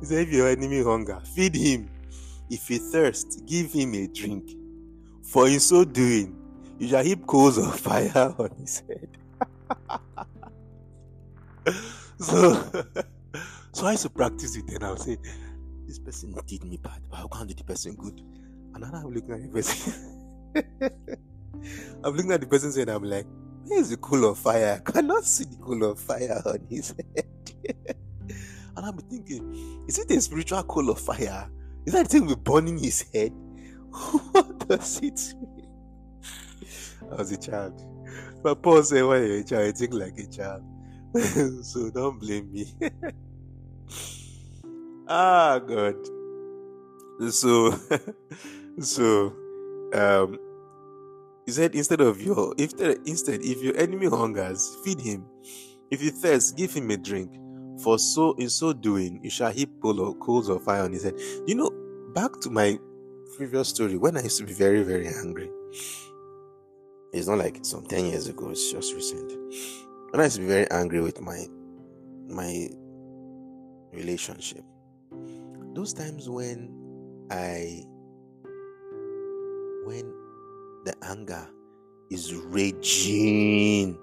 He 0.00 0.06
said, 0.06 0.28
if 0.28 0.32
your 0.32 0.48
enemy 0.48 0.82
hunger, 0.82 1.20
feed 1.34 1.54
him. 1.54 1.90
If 2.50 2.68
he 2.68 2.78
thirst, 2.78 3.42
give 3.46 3.72
him 3.72 3.94
a 3.94 4.06
drink. 4.06 4.50
For 5.22 5.48
in 5.48 5.60
so 5.60 5.84
doing, 5.84 6.36
you 6.78 6.88
shall 6.88 7.02
heap 7.04 7.26
coals 7.26 7.58
of 7.58 7.78
fire 7.80 8.34
on 8.38 8.50
his 8.58 8.82
head. 8.88 9.08
so, 12.18 12.70
so 13.72 13.86
I 13.86 13.92
used 13.92 14.02
to 14.02 14.10
practice 14.10 14.56
it 14.56 14.68
and 14.70 14.84
I 14.84 14.90
would 14.90 15.00
say, 15.00 15.18
This 15.86 15.98
person 15.98 16.34
did 16.46 16.64
me 16.64 16.76
bad, 16.76 17.02
but 17.10 17.16
how 17.16 17.28
can 17.28 17.46
do 17.46 17.54
the 17.54 17.64
person 17.64 17.94
good? 17.96 18.20
And 18.74 18.80
now 18.80 18.90
I'm 18.94 19.12
looking 19.12 19.32
at 19.32 19.42
the 19.42 19.48
person. 19.48 19.92
I'm 22.04 22.14
looking 22.14 22.32
at 22.32 22.40
the 22.40 22.46
person 22.46 22.72
saying, 22.72 22.88
I'm 22.88 23.04
like, 23.04 23.26
Where's 23.64 23.90
the 23.90 23.96
coal 23.96 24.24
of 24.24 24.38
fire? 24.38 24.82
I 24.86 24.90
cannot 24.90 25.24
see 25.24 25.44
the 25.44 25.56
coal 25.56 25.84
of 25.84 26.00
fire 26.00 26.40
on 26.46 26.66
his 26.70 26.94
head. 26.96 27.96
And 28.76 28.86
I'm 28.86 28.96
thinking, 28.96 29.84
is 29.88 29.98
it 29.98 30.10
a 30.10 30.20
spiritual 30.20 30.62
coal 30.62 30.90
of 30.90 31.00
fire? 31.00 31.50
Is 31.84 31.94
that 31.94 32.06
thing 32.06 32.26
with 32.26 32.44
burning 32.44 32.78
his 32.78 33.04
head? 33.12 33.32
what 34.32 34.68
does 34.68 35.00
it 35.02 35.34
mean? 35.56 35.68
I 37.10 37.16
was 37.16 37.32
a 37.32 37.36
child. 37.36 37.82
But 38.42 38.62
Paul 38.62 38.82
said, 38.84 39.02
when 39.02 39.26
you're 39.26 39.38
a 39.38 39.44
child, 39.44 39.66
you 39.66 39.72
think 39.72 39.94
like 39.94 40.18
a 40.18 40.26
child. 40.28 40.62
so 41.62 41.90
don't 41.90 42.18
blame 42.18 42.52
me. 42.52 42.66
ah, 45.08 45.58
God. 45.58 45.96
So, 47.30 47.74
so, 48.80 49.32
um, 49.94 50.38
he 51.46 51.52
said, 51.52 51.74
instead 51.74 52.00
of 52.00 52.20
your, 52.20 52.54
if 52.58 52.72
instead, 53.06 53.40
if 53.42 53.62
your 53.62 53.76
enemy 53.76 54.06
hungers, 54.06 54.76
feed 54.84 55.00
him. 55.00 55.24
If 55.90 56.00
he 56.00 56.10
thirsts, 56.10 56.52
give 56.52 56.72
him 56.72 56.90
a 56.90 56.96
drink. 56.96 57.32
For 57.82 57.98
so, 57.98 58.34
in 58.34 58.50
so 58.50 58.72
doing, 58.72 59.20
you 59.22 59.30
shall 59.30 59.50
heap 59.50 59.80
coals 59.80 60.48
of 60.48 60.62
fire 60.62 60.82
on 60.82 60.92
his 60.92 61.04
head. 61.04 61.14
You 61.46 61.54
know, 61.54 61.70
back 62.14 62.38
to 62.40 62.50
my 62.50 62.78
previous 63.36 63.68
story, 63.68 63.96
when 63.96 64.16
I 64.16 64.22
used 64.22 64.38
to 64.38 64.44
be 64.44 64.52
very, 64.52 64.82
very 64.82 65.08
angry, 65.08 65.50
it's 67.12 67.26
not 67.26 67.38
like 67.38 67.58
some 67.62 67.86
10 67.86 68.06
years 68.06 68.28
ago, 68.28 68.50
it's 68.50 68.70
just 68.70 68.94
recent. 68.94 69.32
When 70.10 70.22
I 70.22 70.24
used 70.24 70.36
to 70.36 70.42
be 70.42 70.48
very 70.48 70.70
angry 70.70 71.02
with 71.02 71.20
my 71.20 71.46
my 72.28 72.70
relationship, 73.92 74.64
those 75.74 75.92
times 75.92 76.30
when 76.30 76.72
I 77.30 77.84
when 79.84 80.10
the 80.86 80.94
anger 81.02 81.46
is 82.10 82.34
raging, 82.34 83.98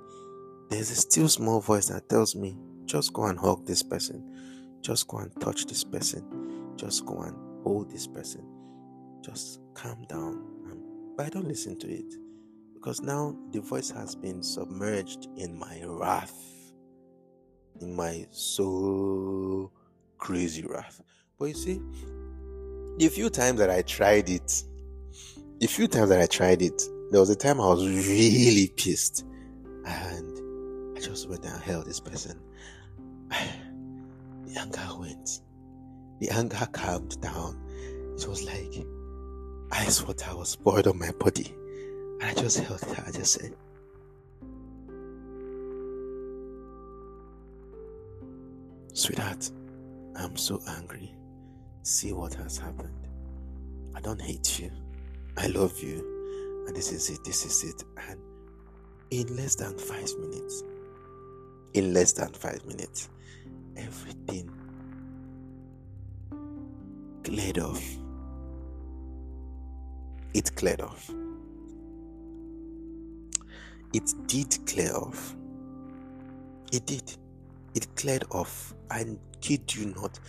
there's 0.69 0.91
a 0.91 0.95
still 0.95 1.27
small 1.27 1.59
voice 1.59 1.87
that 1.87 2.07
tells 2.07 2.35
me, 2.35 2.55
just 2.85 3.11
go 3.11 3.25
and 3.25 3.39
hug 3.39 3.65
this 3.65 3.81
person, 3.81 4.79
just 4.81 5.07
go 5.07 5.17
and 5.17 5.31
touch 5.41 5.65
this 5.65 5.83
person, 5.83 6.75
just 6.75 7.03
go 7.07 7.21
and 7.21 7.35
hold 7.63 7.89
this 7.89 8.05
person, 8.05 8.45
just 9.23 9.59
calm 9.73 10.05
down. 10.07 10.43
But 11.17 11.25
I 11.25 11.29
don't 11.29 11.47
listen 11.47 11.79
to 11.79 11.87
it 11.87 12.13
because 12.85 13.01
now 13.01 13.35
the 13.51 13.59
voice 13.59 13.89
has 13.89 14.13
been 14.13 14.43
submerged 14.43 15.27
in 15.37 15.57
my 15.57 15.81
wrath, 15.87 16.71
in 17.81 17.95
my 17.95 18.27
so 18.29 19.71
crazy 20.19 20.61
wrath. 20.61 21.01
But 21.39 21.45
you 21.45 21.53
see, 21.55 21.81
the 22.99 23.09
few 23.09 23.31
times 23.31 23.57
that 23.57 23.71
I 23.71 23.81
tried 23.81 24.29
it, 24.29 24.63
the 25.57 25.65
few 25.65 25.87
times 25.87 26.09
that 26.09 26.21
I 26.21 26.27
tried 26.27 26.61
it, 26.61 26.79
there 27.09 27.19
was 27.19 27.31
a 27.31 27.35
time 27.35 27.59
I 27.59 27.69
was 27.69 27.87
really 27.87 28.71
pissed 28.77 29.25
and 29.87 30.95
I 30.95 31.01
just 31.01 31.27
went 31.27 31.43
and 31.43 31.59
held 31.63 31.87
this 31.87 31.99
person. 31.99 32.39
The 34.43 34.61
anger 34.61 34.99
went. 34.99 35.41
The 36.19 36.29
anger 36.29 36.67
calmed 36.71 37.19
down. 37.19 37.59
It 38.15 38.27
was 38.27 38.43
like 38.43 38.85
ice 39.71 40.03
water 40.03 40.37
was 40.37 40.55
poured 40.55 40.85
on 40.85 40.99
my 40.99 41.11
body. 41.13 41.51
And 42.21 42.23
I 42.23 42.33
just 42.33 42.59
held 42.59 42.81
it. 42.81 42.99
I 43.05 43.11
just 43.11 43.33
said, 43.33 43.53
Sweetheart, 48.93 49.51
I'm 50.15 50.37
so 50.37 50.61
angry. 50.67 51.13
See 51.83 52.13
what 52.13 52.33
has 52.35 52.57
happened. 52.57 53.07
I 53.93 53.99
don't 53.99 54.21
hate 54.21 54.59
you. 54.59 54.71
I 55.37 55.47
love 55.47 55.77
you. 55.83 56.63
And 56.67 56.75
this 56.75 56.91
is 56.91 57.09
it. 57.09 57.23
This 57.25 57.45
is 57.45 57.71
it. 57.71 57.83
And 58.09 58.19
in 59.11 59.35
less 59.35 59.55
than 59.55 59.77
five 59.77 60.09
minutes, 60.19 60.63
in 61.73 61.93
less 61.93 62.13
than 62.13 62.31
five 62.33 62.65
minutes, 62.65 63.09
everything 63.75 64.49
cleared 67.23 67.59
off. 67.59 67.83
It 70.33 70.55
cleared 70.55 70.81
off. 70.81 71.11
It 73.95 74.13
did 74.27 74.67
clear 74.67 74.93
off. 74.93 75.37
It 76.73 76.85
did. 76.85 77.15
It 77.75 77.87
cleared 77.95 78.25
off. 78.29 78.73
I 78.91 79.05
kid 79.39 79.73
you 79.73 79.85
not. 79.95 80.19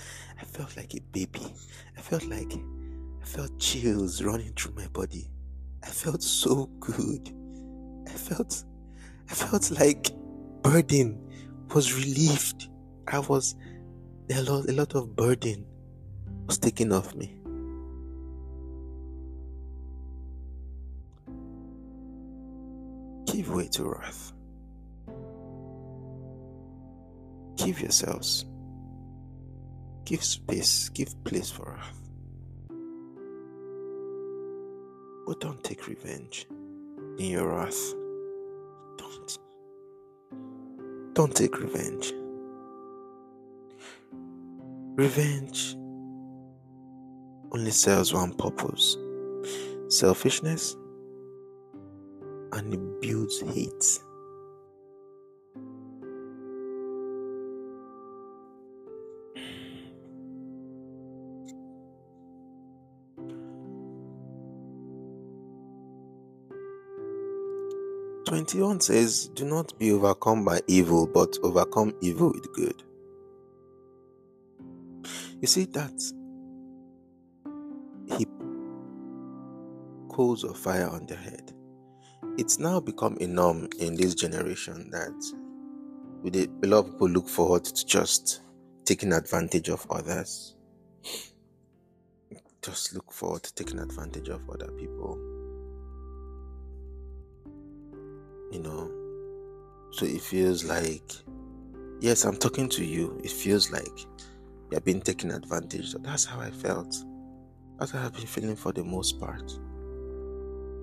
I 0.41 0.45
felt 0.45 0.77
like 0.77 0.95
a 0.95 1.01
baby. 1.11 1.53
I 1.99 2.01
felt 2.01 2.23
like 2.27 2.53
I 2.53 3.25
felt 3.25 3.59
chills 3.59 4.23
running 4.23 4.53
through 4.53 4.75
my 4.77 4.87
body. 4.93 5.29
I 5.83 5.89
felt 5.89 6.23
so 6.23 6.67
good. 6.79 7.33
I 8.07 8.13
felt 8.13 8.63
I 9.29 9.35
felt 9.35 9.73
like 9.73 10.13
burden 10.63 11.21
was 11.75 11.93
relieved. 11.93 12.69
I 13.09 13.19
was 13.19 13.57
a 14.31 14.43
lot 14.43 14.69
a 14.69 14.73
lot 14.75 14.95
of 14.95 15.17
burden 15.17 15.67
was 16.47 16.59
taken 16.59 16.93
off 16.93 17.17
me. 17.17 17.37
Give 23.37 23.55
way 23.55 23.69
to 23.69 23.85
wrath. 23.85 24.33
Give 27.57 27.79
yourselves. 27.79 28.47
Give 30.07 30.25
space, 30.25 30.89
give 30.89 31.23
place 31.23 31.51
for 31.51 31.77
wrath. 31.77 32.01
But 35.27 35.41
don't 35.41 35.63
take 35.63 35.87
revenge 35.87 36.47
in 37.19 37.27
your 37.27 37.49
wrath. 37.49 37.93
Don't. 38.97 39.39
Don't 41.13 41.37
take 41.37 41.61
revenge. 41.61 42.15
Revenge 44.97 45.75
only 47.53 47.71
serves 47.71 48.15
one 48.15 48.33
purpose 48.33 48.97
selfishness 49.89 50.75
and 52.57 52.73
it 52.73 53.01
builds 53.03 53.41
hate. 53.41 54.01
Twenty-one 68.27 68.81
says, 68.81 69.29
Do 69.35 69.45
not 69.45 69.79
be 69.79 69.93
overcome 69.93 70.45
by 70.45 70.61
evil, 70.67 71.07
but 71.07 71.37
overcome 71.43 71.95
evil 72.01 72.33
with 72.33 72.53
good. 72.55 72.83
You 75.41 75.47
see 75.47 75.67
that 75.67 75.93
he 78.17 78.27
coals 80.09 80.43
of 80.43 80.57
fire 80.57 80.89
on 80.89 81.07
their 81.07 81.19
head. 81.19 81.53
It's 82.39 82.59
now 82.59 82.81
become 82.81 83.17
a 83.21 83.27
norm 83.27 83.69
in 83.79 83.95
this 83.95 84.15
generation 84.15 84.91
that 84.91 85.15
a 86.63 86.67
lot 86.67 86.81
of 86.81 86.93
people 86.93 87.09
look 87.09 87.29
forward 87.29 87.65
to 87.65 87.87
just 87.87 88.43
taking 88.85 89.15
advantage 89.15 89.71
of 89.71 89.87
others. 89.91 90.55
Just 92.63 92.95
look 92.95 93.11
forward 93.11 93.43
to 93.45 93.55
taking 93.55 93.79
advantage 93.79 94.29
of 94.29 94.49
other 94.51 94.71
people. 94.73 95.17
You 98.53 98.61
know, 98.61 98.91
so 99.93 100.05
it 100.05 100.21
feels 100.21 100.63
like, 100.63 101.11
yes, 102.01 102.25
I'm 102.25 102.37
talking 102.37 102.69
to 102.71 102.85
you. 102.85 103.19
It 103.25 103.31
feels 103.31 103.71
like 103.71 103.99
you're 104.71 104.81
being 104.83 105.01
taken 105.01 105.31
advantage 105.31 105.95
of. 105.95 106.03
That's 106.03 106.27
how 106.27 106.41
I 106.41 106.51
felt. 106.51 106.95
That's 107.79 107.93
how 107.93 108.05
I've 108.05 108.13
been 108.13 108.27
feeling 108.27 108.57
for 108.57 108.73
the 108.73 108.85
most 108.85 109.19
part. 109.19 109.59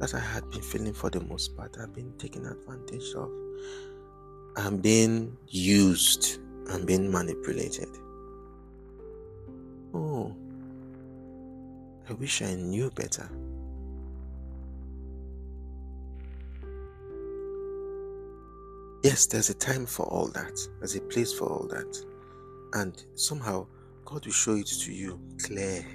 That's 0.04 0.12
how 0.12 0.20
I 0.20 0.22
had 0.22 0.50
been 0.50 0.62
feeling 0.62 0.94
for 0.94 1.10
the 1.10 1.22
most 1.22 1.56
part. 1.56 1.78
I've 1.82 1.96
been 1.96 2.12
taken 2.18 2.46
advantage 2.46 3.14
of. 3.16 3.32
I'm 4.58 4.76
being 4.82 5.38
used. 5.48 6.40
I'm 6.70 6.86
being 6.86 7.10
manipulated. 7.10 7.88
Oh, 9.94 10.36
I 12.10 12.14
wish 12.16 12.42
I 12.42 12.54
knew 12.56 12.92
better. 12.92 13.30
Yes, 19.06 19.26
there's 19.28 19.50
a 19.50 19.54
time 19.54 19.86
for 19.86 20.06
all 20.08 20.28
that, 20.34 20.60
there's 20.80 20.98
a 20.98 21.02
place 21.04 21.32
for 21.32 21.46
all 21.46 21.66
that. 21.70 22.06
And 22.74 23.02
somehow, 23.16 23.68
God 24.04 24.26
will 24.26 24.34
show 24.34 24.56
it 24.56 24.68
to 24.68 24.92
you 24.92 25.18
clear 25.42 25.86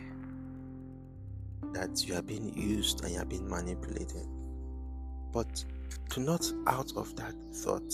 that 1.72 2.06
you 2.06 2.14
are 2.14 2.22
being 2.22 2.56
used 2.56 3.04
and 3.04 3.12
you 3.12 3.20
are 3.20 3.24
being 3.24 3.48
manipulated. 3.48 4.26
But 5.32 5.64
to 6.10 6.20
not 6.20 6.50
out 6.66 6.92
of 6.96 7.14
that 7.16 7.34
thought 7.54 7.92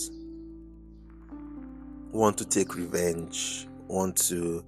want 2.11 2.37
to 2.37 2.45
take 2.45 2.75
revenge, 2.75 3.67
want 3.87 4.15
to 4.15 4.63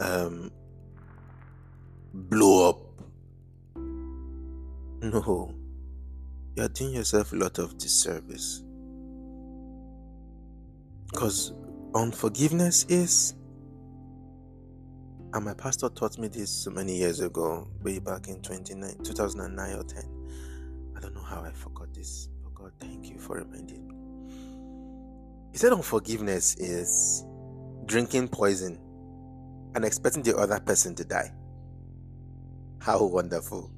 um, 0.00 0.50
blow 2.12 2.68
up. 2.68 2.78
No, 5.00 5.54
you 6.56 6.62
are 6.62 6.68
doing 6.68 6.94
yourself 6.94 7.32
a 7.32 7.36
lot 7.36 7.58
of 7.58 7.78
disservice. 7.78 8.62
Because 11.10 11.52
unforgiveness 11.94 12.84
is 12.88 13.34
And 15.34 15.46
my 15.46 15.54
pastor 15.54 15.88
taught 15.88 16.18
me 16.18 16.28
this 16.28 16.50
so 16.50 16.70
many 16.70 16.94
years 16.94 17.20
ago, 17.20 17.66
way 17.82 17.98
back 17.98 18.28
in 18.28 18.42
29, 18.42 18.98
2009 19.02 19.72
or 19.78 19.82
10. 19.82 20.04
I 20.94 21.00
don't 21.00 21.14
know 21.14 21.22
how 21.22 21.42
I 21.42 21.50
forgot 21.52 21.94
this, 21.94 22.28
but 22.44 22.54
God, 22.54 22.72
thank 22.78 23.08
you 23.08 23.18
for 23.18 23.36
reminding 23.36 23.88
me. 23.88 23.94
He 25.52 25.58
said 25.58 25.72
unforgiveness 25.72 26.54
is 26.56 27.24
drinking 27.86 28.28
poison 28.28 28.78
and 29.74 29.86
expecting 29.86 30.22
the 30.22 30.36
other 30.36 30.60
person 30.60 30.94
to 30.96 31.04
die. 31.04 31.32
How 32.80 33.02
wonderful. 33.02 33.70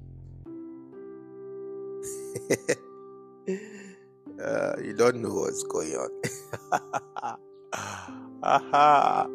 uh, 4.42 4.74
you 4.82 4.92
don't 4.96 5.22
know 5.22 5.34
what's 5.34 5.62
going 5.62 5.94
on. 5.94 7.38
Aha. 8.42 9.28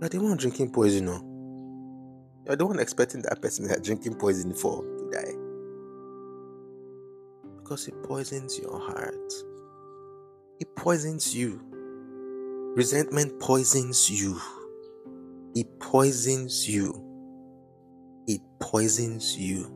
You're 0.00 0.08
the 0.08 0.20
one 0.20 0.36
drinking 0.36 0.70
poison, 0.70 1.06
no? 1.06 2.44
You're 2.46 2.54
the 2.54 2.66
one 2.66 2.78
expecting 2.78 3.22
that 3.22 3.42
person 3.42 3.66
that 3.66 3.82
drinking 3.82 4.14
poison 4.14 4.54
for 4.54 4.82
to 4.82 5.10
die. 5.12 5.34
Because 7.56 7.88
it 7.88 8.00
poisons 8.04 8.56
your 8.58 8.78
heart. 8.78 9.32
It 10.60 10.74
poisons 10.76 11.34
you. 11.34 11.60
Resentment 12.76 13.40
poisons 13.40 14.08
you. 14.08 14.40
It 15.56 15.80
poisons 15.80 16.68
you. 16.68 16.94
It 18.28 18.40
poisons 18.60 19.36
you. 19.36 19.66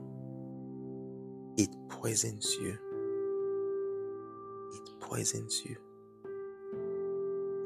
It 1.57 1.71
poisons 1.89 2.57
you. 2.61 2.79
It 4.73 5.01
poisons 5.01 5.63
you. 5.65 5.77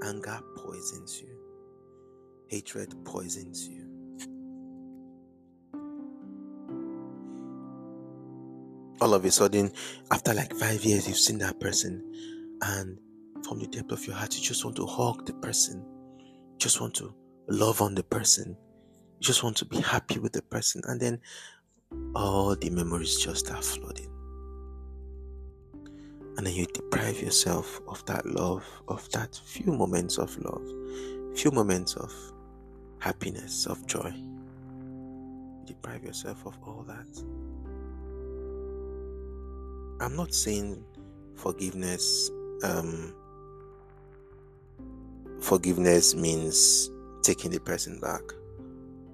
Anger 0.03 0.41
poisons 0.57 1.21
you. 1.21 1.36
Hatred 2.49 2.95
poisons 3.05 3.69
you. 3.69 3.83
All 9.01 9.13
of 9.15 9.25
a 9.25 9.31
sudden, 9.31 9.73
after 10.11 10.33
like 10.33 10.55
five 10.55 10.85
years, 10.85 11.07
you've 11.09 11.19
seen 11.19 11.39
that 11.39 11.61
person, 11.61 12.03
and 12.63 12.99
from 13.45 13.59
the 13.59 13.67
depth 13.67 13.93
of 13.93 14.07
your 14.07 14.17
heart, 14.17 14.37
you 14.37 14.43
just 14.43 14.65
want 14.65 14.77
to 14.77 14.87
hug 14.87 15.27
the 15.27 15.35
person, 15.35 15.85
you 16.19 16.59
just 16.59 16.81
want 16.81 16.95
to 16.95 17.15
love 17.49 17.83
on 17.83 17.95
the 17.95 18.05
person, 18.05 18.57
you 19.19 19.27
just 19.27 19.43
want 19.43 19.57
to 19.59 19.65
be 19.65 19.81
happy 19.81 20.19
with 20.19 20.33
the 20.33 20.43
person, 20.43 20.81
and 20.87 21.01
then 21.01 21.21
all 22.15 22.57
the 22.57 22.71
memories 22.71 23.19
just 23.19 23.47
start 23.47 23.65
flooding. 23.65 24.11
And 26.39 26.47
then 26.47 26.55
you 26.55 26.67
deprive 26.67 27.21
yourself 27.21 27.81
of 27.89 28.05
that 28.07 28.25
love, 28.25 28.65
of 28.89 29.11
that 29.13 29.35
few 29.45 29.73
moments 29.73 30.19
of 30.19 30.37
love, 30.39 30.67
few 31.35 31.51
moments 31.51 31.95
of 31.95 32.13
happiness, 32.99 33.67
of 33.67 33.87
joy. 33.87 34.13
Deprive 35.65 36.05
yourself 36.05 36.47
of 36.47 36.57
all 36.65 36.85
that. 36.87 37.07
I'm 40.01 40.15
not 40.15 40.35
saying 40.35 40.85
forgiveness 41.35 42.31
um, 42.63 43.15
forgiveness 45.41 46.15
means 46.15 46.91
taking 47.23 47.51
the 47.51 47.61
person 47.61 48.01
back 48.01 48.23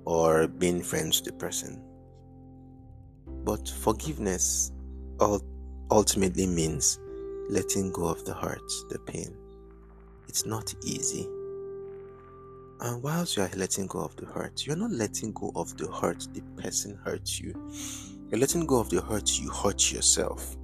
or 0.05 0.47
being 0.47 0.83
friends 0.83 1.21
with 1.21 1.27
the 1.27 1.39
person. 1.39 1.83
But 3.45 3.69
forgiveness 3.69 4.73
ultimately 5.91 6.47
means 6.47 6.99
letting 7.49 7.93
go 7.93 8.07
of 8.07 8.25
the 8.25 8.35
hurt, 8.35 8.63
the 8.89 8.99
pain. 9.01 9.37
It's 10.29 10.47
not 10.47 10.75
easy. 10.85 11.29
And 12.83 13.01
whilst 13.01 13.37
you 13.37 13.45
are 13.45 13.51
letting 13.55 13.87
go 13.87 14.01
of 14.01 14.17
the 14.17 14.27
hurt, 14.27 14.67
you're 14.67 14.75
not 14.75 14.91
letting 14.91 15.33
go 15.35 15.53
of 15.55 15.77
the 15.77 15.87
hurt 15.87 16.27
the 16.35 16.41
person 16.61 16.99
hurt 17.05 17.39
you. 17.39 17.55
You're 18.29 18.41
letting 18.41 18.67
go 18.67 18.81
of 18.81 18.91
the 18.91 19.01
hurt 19.01 19.39
you 19.39 19.51
hurt 19.51 19.93
yourself 19.93 20.57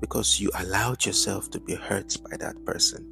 because 0.00 0.40
you 0.40 0.50
allowed 0.58 1.06
yourself 1.06 1.50
to 1.50 1.60
be 1.60 1.76
hurt 1.76 2.16
by 2.28 2.36
that 2.38 2.64
person. 2.64 3.06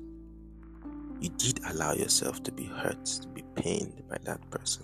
You 1.21 1.29
did 1.29 1.61
allow 1.67 1.93
yourself 1.93 2.43
to 2.43 2.51
be 2.51 2.65
hurt, 2.65 3.05
to 3.05 3.29
be 3.29 3.45
pained 3.55 4.03
by 4.09 4.17
that 4.25 4.51
person. 4.51 4.83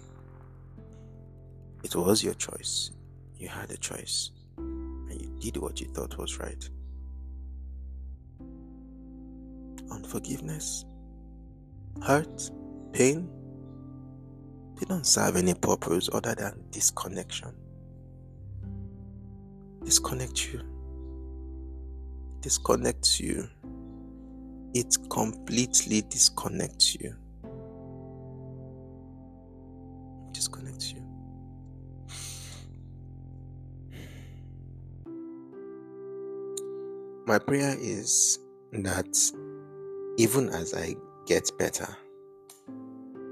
It 1.82 1.96
was 1.96 2.22
your 2.22 2.34
choice. 2.34 2.92
You 3.36 3.48
had 3.48 3.72
a 3.72 3.76
choice. 3.76 4.30
And 4.58 5.20
you 5.20 5.28
did 5.40 5.56
what 5.56 5.80
you 5.80 5.88
thought 5.88 6.16
was 6.18 6.38
right. 6.38 6.70
Unforgiveness, 9.90 10.84
hurt, 12.00 12.48
pain, 12.92 13.28
they 14.76 14.84
don't 14.86 15.06
serve 15.06 15.36
any 15.36 15.54
purpose 15.54 16.10
other 16.12 16.34
than 16.34 16.64
disconnection. 16.70 17.54
Disconnect 19.84 20.52
you. 20.52 20.60
Disconnects 22.40 23.20
you. 23.20 23.48
It 24.74 24.96
completely 25.08 26.02
disconnects 26.02 26.94
you. 26.96 27.14
Disconnects 30.32 30.92
you. 30.92 31.02
My 37.26 37.38
prayer 37.38 37.74
is 37.80 38.38
that 38.72 39.16
even 40.18 40.50
as 40.50 40.74
I 40.74 40.94
get 41.26 41.50
better 41.58 41.88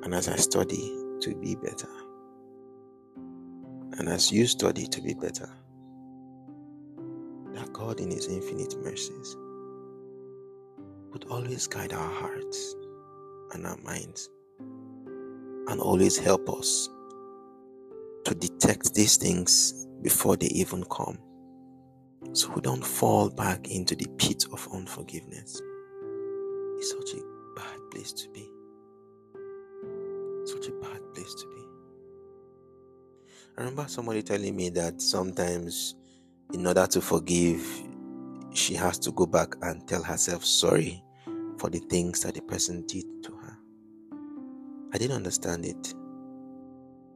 and 0.03 0.15
as 0.15 0.29
I 0.29 0.37
study 0.37 1.04
to 1.25 1.35
be 1.37 1.55
better. 1.55 1.89
And 3.99 4.11
as 4.11 4.31
you 4.31 4.47
study 4.47 4.87
to 4.87 5.01
be 5.01 5.15
better, 5.15 5.49
that 7.55 7.73
God 7.73 7.99
in 7.99 8.11
His 8.11 8.29
infinite 8.29 8.77
mercies 8.83 9.37
would 11.13 11.25
always 11.31 11.67
guide 11.67 11.95
our 11.95 12.11
hearts 12.11 12.75
and 13.55 13.67
our 13.67 13.79
minds 13.79 14.29
and 14.59 15.81
always 15.81 16.19
help 16.19 16.47
us 16.51 16.91
to 18.27 18.35
detect 18.35 18.93
these 18.95 19.17
things 19.17 19.87
before 20.03 20.37
they 20.37 20.49
even 20.49 20.85
come 20.85 21.19
so 22.33 22.51
we 22.53 22.61
don't 22.61 22.85
fall 22.85 23.31
back 23.31 23.71
into 23.71 23.95
the 23.95 24.07
pit 24.19 24.45
of 24.53 24.69
unforgiveness. 24.75 25.59
It's 26.77 26.91
such 26.91 27.19
a 27.19 27.23
bad 27.57 27.79
place 27.91 28.13
to 28.13 28.29
be. 28.31 28.54
Place 31.25 31.35
to 31.37 31.47
be. 31.47 31.63
I 33.57 33.61
remember 33.63 33.87
somebody 33.89 34.23
telling 34.23 34.55
me 34.55 34.69
that 34.71 35.01
sometimes, 35.01 35.95
in 36.53 36.67
order 36.67 36.87
to 36.87 37.01
forgive, 37.01 37.67
she 38.53 38.75
has 38.75 38.99
to 38.99 39.13
go 39.13 39.25
back 39.25 39.55
and 39.63 39.89
tell 39.89 40.03
herself 40.03 40.45
sorry 40.45 41.03
for 41.57 41.71
the 41.71 41.79
things 41.79 42.21
that 42.25 42.35
the 42.35 42.43
person 42.43 42.85
did 42.87 43.07
to 43.23 43.33
her. 43.37 43.57
I 44.93 44.99
didn't 44.99 45.17
understand 45.17 45.65
it, 45.65 45.95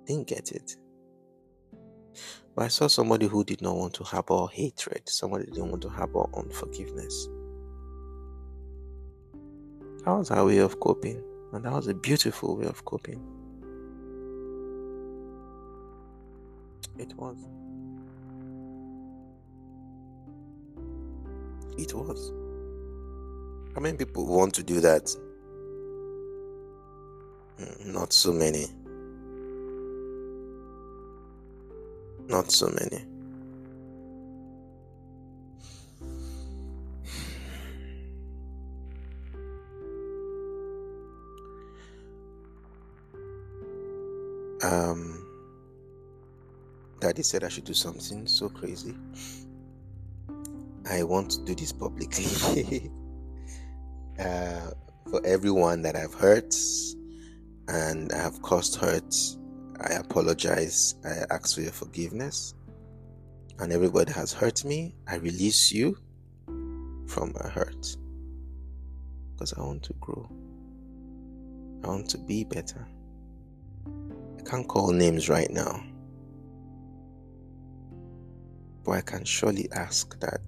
didn't 0.06 0.26
get 0.26 0.52
it. 0.52 0.76
But 2.56 2.64
I 2.64 2.68
saw 2.68 2.86
somebody 2.86 3.26
who 3.26 3.44
did 3.44 3.60
not 3.60 3.76
want 3.76 3.92
to 3.94 4.04
harbor 4.04 4.46
hatred, 4.50 5.02
somebody 5.06 5.44
didn't 5.44 5.68
want 5.68 5.82
to 5.82 5.90
harbor 5.90 6.24
unforgiveness. 6.34 7.28
That 10.06 10.12
was 10.12 10.30
her 10.30 10.46
way 10.46 10.58
of 10.58 10.80
coping. 10.80 11.22
And 11.52 11.62
that 11.66 11.72
was 11.72 11.88
a 11.88 11.94
beautiful 11.94 12.56
way 12.56 12.64
of 12.64 12.86
coping. 12.86 13.22
It 16.98 17.14
was. 17.16 17.36
It 21.78 21.94
was. 21.94 22.32
How 23.74 23.80
many 23.80 23.96
people 23.96 24.26
want 24.26 24.52
to 24.54 24.64
do 24.64 24.80
that? 24.80 25.08
Hmm, 27.56 27.92
not 27.92 28.12
so 28.12 28.32
many. 28.32 28.66
Not 32.26 32.50
so 32.50 32.66
many. 32.66 33.04
um, 44.62 45.27
daddy 47.00 47.22
said 47.22 47.44
I 47.44 47.48
should 47.48 47.64
do 47.64 47.74
something 47.74 48.26
so 48.26 48.48
crazy. 48.48 48.94
I 50.90 51.02
want 51.02 51.30
to 51.32 51.44
do 51.44 51.54
this 51.54 51.72
publicly 51.72 52.90
uh, 54.18 54.70
for 55.10 55.24
everyone 55.24 55.82
that 55.82 55.96
I've 55.96 56.14
hurt 56.14 56.54
and 57.68 58.12
I 58.12 58.18
have 58.18 58.40
caused 58.42 58.76
hurt. 58.76 59.14
I 59.80 59.94
apologize. 59.94 60.96
I 61.04 61.24
ask 61.30 61.54
for 61.54 61.60
your 61.60 61.72
forgiveness. 61.72 62.54
And 63.60 63.72
everybody 63.72 64.12
has 64.12 64.32
hurt 64.32 64.64
me. 64.64 64.94
I 65.06 65.16
release 65.16 65.72
you 65.72 65.96
from 67.06 67.32
my 67.34 67.48
hurt 67.48 67.96
because 69.32 69.52
I 69.52 69.60
want 69.60 69.82
to 69.84 69.92
grow. 69.94 70.28
I 71.84 71.88
want 71.88 72.08
to 72.10 72.18
be 72.18 72.44
better. 72.44 72.88
I 74.38 74.42
can't 74.42 74.66
call 74.66 74.92
names 74.92 75.28
right 75.28 75.50
now. 75.50 75.82
But 78.88 78.96
I 78.96 79.00
can 79.02 79.22
surely 79.22 79.68
ask 79.72 80.18
that 80.20 80.40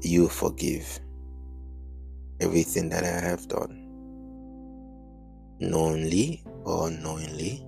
you 0.00 0.28
forgive 0.28 0.98
everything 2.40 2.88
that 2.88 3.04
I 3.04 3.20
have 3.28 3.46
done, 3.48 3.86
knowingly 5.60 6.42
or 6.64 6.88
unknowingly, 6.88 7.66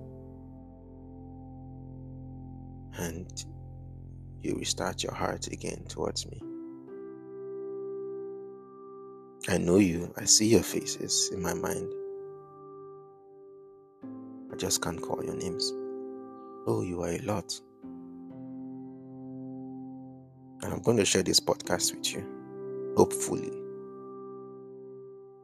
and 2.97 3.45
you 4.41 4.55
restart 4.55 5.03
your 5.03 5.13
heart 5.13 5.45
again 5.49 5.85
towards 5.87 6.25
me. 6.25 6.41
I 9.47 9.59
know 9.59 9.77
you, 9.77 10.11
I 10.17 10.25
see 10.25 10.47
your 10.47 10.63
faces 10.63 11.29
in 11.31 11.39
my 11.39 11.53
mind. 11.53 11.87
I 14.51 14.55
just 14.55 14.81
can't 14.81 14.99
call 14.99 15.23
your 15.23 15.35
names. 15.35 15.71
Oh, 16.65 16.81
you 16.81 17.03
are 17.03 17.11
a 17.11 17.19
lot. 17.19 17.61
And 20.63 20.73
I'm 20.73 20.81
going 20.81 20.97
to 20.97 21.05
share 21.05 21.23
this 21.23 21.39
podcast 21.39 21.93
with 21.93 22.13
you. 22.13 22.93
Hopefully, 22.95 23.51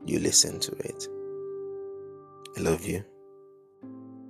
you 0.06 0.20
listen 0.20 0.60
to 0.62 0.72
it. 0.78 1.08
I 2.58 2.62
love 2.62 2.86
you, 2.86 3.04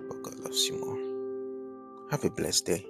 but 0.08 0.24
God 0.24 0.40
loves 0.40 0.68
you 0.68 0.80
more. 0.80 2.10
Have 2.12 2.26
a 2.26 2.30
blessed 2.32 2.66
day. 2.66 2.86